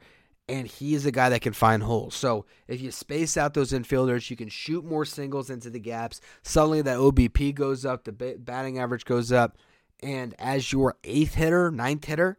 and 0.49 0.67
he's 0.67 1.05
a 1.05 1.11
guy 1.11 1.29
that 1.29 1.41
can 1.41 1.53
find 1.53 1.83
holes. 1.83 2.15
So 2.15 2.45
if 2.67 2.81
you 2.81 2.91
space 2.91 3.35
out 3.37 3.53
those 3.53 3.71
infielders, 3.71 4.29
you 4.29 4.35
can 4.35 4.49
shoot 4.49 4.85
more 4.85 5.05
singles 5.05 5.49
into 5.49 5.69
the 5.69 5.79
gaps. 5.79 6.21
Suddenly 6.41 6.81
that 6.83 6.97
OBP 6.97 7.53
goes 7.53 7.85
up, 7.85 8.05
the 8.05 8.11
batting 8.11 8.79
average 8.79 9.05
goes 9.05 9.31
up, 9.31 9.57
and 10.01 10.35
as 10.39 10.71
your 10.71 10.95
eighth 11.03 11.35
hitter, 11.35 11.71
ninth 11.71 12.05
hitter, 12.05 12.37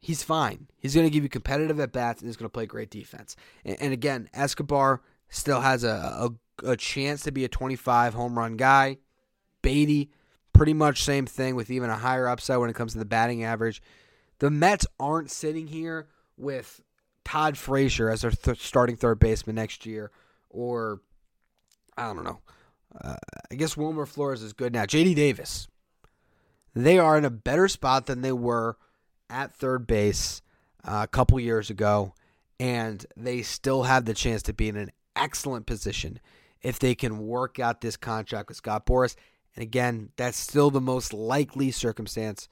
he's 0.00 0.22
fine. 0.22 0.66
He's 0.78 0.94
going 0.94 1.06
to 1.06 1.10
give 1.10 1.22
you 1.22 1.28
competitive 1.28 1.78
at 1.80 1.92
bats, 1.92 2.20
and 2.20 2.28
he's 2.28 2.36
going 2.36 2.48
to 2.48 2.52
play 2.52 2.66
great 2.66 2.90
defense. 2.90 3.36
And, 3.64 3.76
and 3.80 3.92
again, 3.92 4.28
Escobar 4.34 5.02
still 5.28 5.60
has 5.60 5.84
a, 5.84 6.30
a, 6.64 6.70
a 6.70 6.76
chance 6.76 7.22
to 7.22 7.30
be 7.30 7.44
a 7.44 7.48
25 7.48 8.14
home 8.14 8.38
run 8.38 8.56
guy. 8.56 8.98
Baty 9.62 10.10
pretty 10.52 10.72
much 10.72 11.02
same 11.02 11.26
thing 11.26 11.54
with 11.54 11.70
even 11.70 11.90
a 11.90 11.96
higher 11.96 12.28
upside 12.28 12.58
when 12.58 12.70
it 12.70 12.76
comes 12.76 12.92
to 12.92 12.98
the 12.98 13.04
batting 13.04 13.44
average. 13.44 13.82
The 14.38 14.50
Mets 14.50 14.86
aren't 14.98 15.30
sitting 15.30 15.66
here 15.66 16.08
with 16.36 16.82
Todd 17.26 17.58
Frazier 17.58 18.10
as 18.10 18.22
their 18.22 18.30
th- 18.30 18.64
starting 18.64 18.96
third 18.96 19.18
baseman 19.18 19.56
next 19.56 19.84
year, 19.86 20.10
or 20.50 21.00
I 21.96 22.12
don't 22.12 22.24
know. 22.24 22.40
Uh, 22.98 23.16
I 23.50 23.54
guess 23.54 23.76
Wilmer 23.76 24.06
Flores 24.06 24.42
is 24.42 24.52
good 24.52 24.72
now. 24.72 24.84
JD 24.84 25.14
Davis. 25.14 25.68
They 26.74 26.98
are 26.98 27.16
in 27.16 27.24
a 27.24 27.30
better 27.30 27.68
spot 27.68 28.06
than 28.06 28.20
they 28.20 28.32
were 28.32 28.76
at 29.28 29.54
third 29.54 29.86
base 29.86 30.42
uh, 30.84 31.00
a 31.02 31.08
couple 31.08 31.40
years 31.40 31.70
ago, 31.70 32.14
and 32.60 33.04
they 33.16 33.42
still 33.42 33.84
have 33.84 34.04
the 34.04 34.14
chance 34.14 34.42
to 34.42 34.52
be 34.52 34.68
in 34.68 34.76
an 34.76 34.92
excellent 35.14 35.66
position 35.66 36.20
if 36.62 36.78
they 36.78 36.94
can 36.94 37.18
work 37.26 37.58
out 37.58 37.80
this 37.80 37.96
contract 37.96 38.48
with 38.48 38.58
Scott 38.58 38.86
Boras 38.86 39.16
and 39.56 39.62
again, 39.62 40.10
that's 40.16 40.38
still 40.38 40.70
the 40.70 40.80
most 40.80 41.14
likely 41.14 41.70
circumstance 41.70 42.48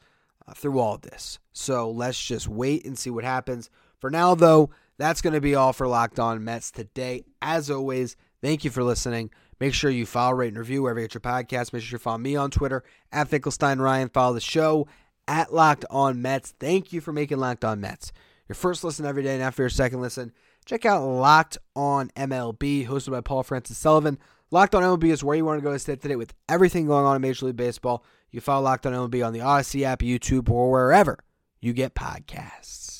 uh, 0.48 0.54
through 0.54 0.78
all 0.78 0.94
of 0.94 1.02
this. 1.02 1.38
So 1.52 1.90
let's 1.90 2.22
just 2.22 2.48
wait 2.48 2.84
and 2.86 2.98
see 2.98 3.10
what 3.10 3.24
happens. 3.24 3.68
For 4.04 4.10
now, 4.10 4.34
though, 4.34 4.68
That's 4.98 5.22
going 5.22 5.32
to 5.32 5.40
be 5.40 5.54
all 5.54 5.72
for 5.72 5.88
Locked 5.88 6.20
On 6.20 6.44
Mets 6.44 6.70
today. 6.70 7.24
As 7.40 7.70
always, 7.70 8.16
thank 8.42 8.62
you 8.62 8.70
for 8.70 8.84
listening. 8.84 9.30
Make 9.58 9.72
sure 9.72 9.90
you 9.90 10.04
follow, 10.04 10.34
rate, 10.34 10.48
and 10.48 10.58
review 10.58 10.82
wherever 10.82 11.00
you 11.00 11.06
get 11.06 11.14
your 11.14 11.22
podcast. 11.22 11.72
Make 11.72 11.82
sure 11.82 11.96
you 11.96 11.98
follow 11.98 12.18
me 12.18 12.36
on 12.36 12.50
Twitter 12.50 12.84
at 13.10 13.28
Finkelstein 13.28 13.78
Ryan. 13.78 14.10
Follow 14.10 14.34
the 14.34 14.42
show 14.42 14.88
at 15.26 15.54
Locked 15.54 15.86
On 15.88 16.20
Mets. 16.20 16.52
Thank 16.60 16.92
you 16.92 17.00
for 17.00 17.14
making 17.14 17.38
Locked 17.38 17.64
On 17.64 17.80
Mets 17.80 18.12
your 18.46 18.54
first 18.54 18.84
listen 18.84 19.06
every 19.06 19.22
day, 19.22 19.32
and 19.32 19.42
after 19.42 19.62
your 19.62 19.70
second 19.70 20.02
listen, 20.02 20.32
check 20.66 20.84
out 20.84 21.02
Locked 21.02 21.56
On 21.74 22.10
MLB, 22.10 22.86
hosted 22.86 23.12
by 23.12 23.22
Paul 23.22 23.42
Francis 23.42 23.78
Sullivan. 23.78 24.18
Locked 24.50 24.74
On 24.74 24.82
MLB 24.82 25.04
is 25.04 25.24
where 25.24 25.34
you 25.34 25.46
want 25.46 25.60
to 25.60 25.64
go 25.64 25.72
to 25.72 25.78
stay 25.78 25.96
today 25.96 26.16
with 26.16 26.34
everything 26.46 26.86
going 26.86 27.06
on 27.06 27.16
in 27.16 27.22
Major 27.22 27.46
League 27.46 27.56
Baseball. 27.56 28.04
You 28.30 28.42
follow 28.42 28.64
Locked 28.64 28.84
On 28.84 28.92
MLB 28.92 29.26
on 29.26 29.32
the 29.32 29.38
Audacy 29.38 29.80
app, 29.84 30.00
YouTube, 30.00 30.50
or 30.50 30.70
wherever 30.70 31.18
you 31.58 31.72
get 31.72 31.94
podcasts. 31.94 32.93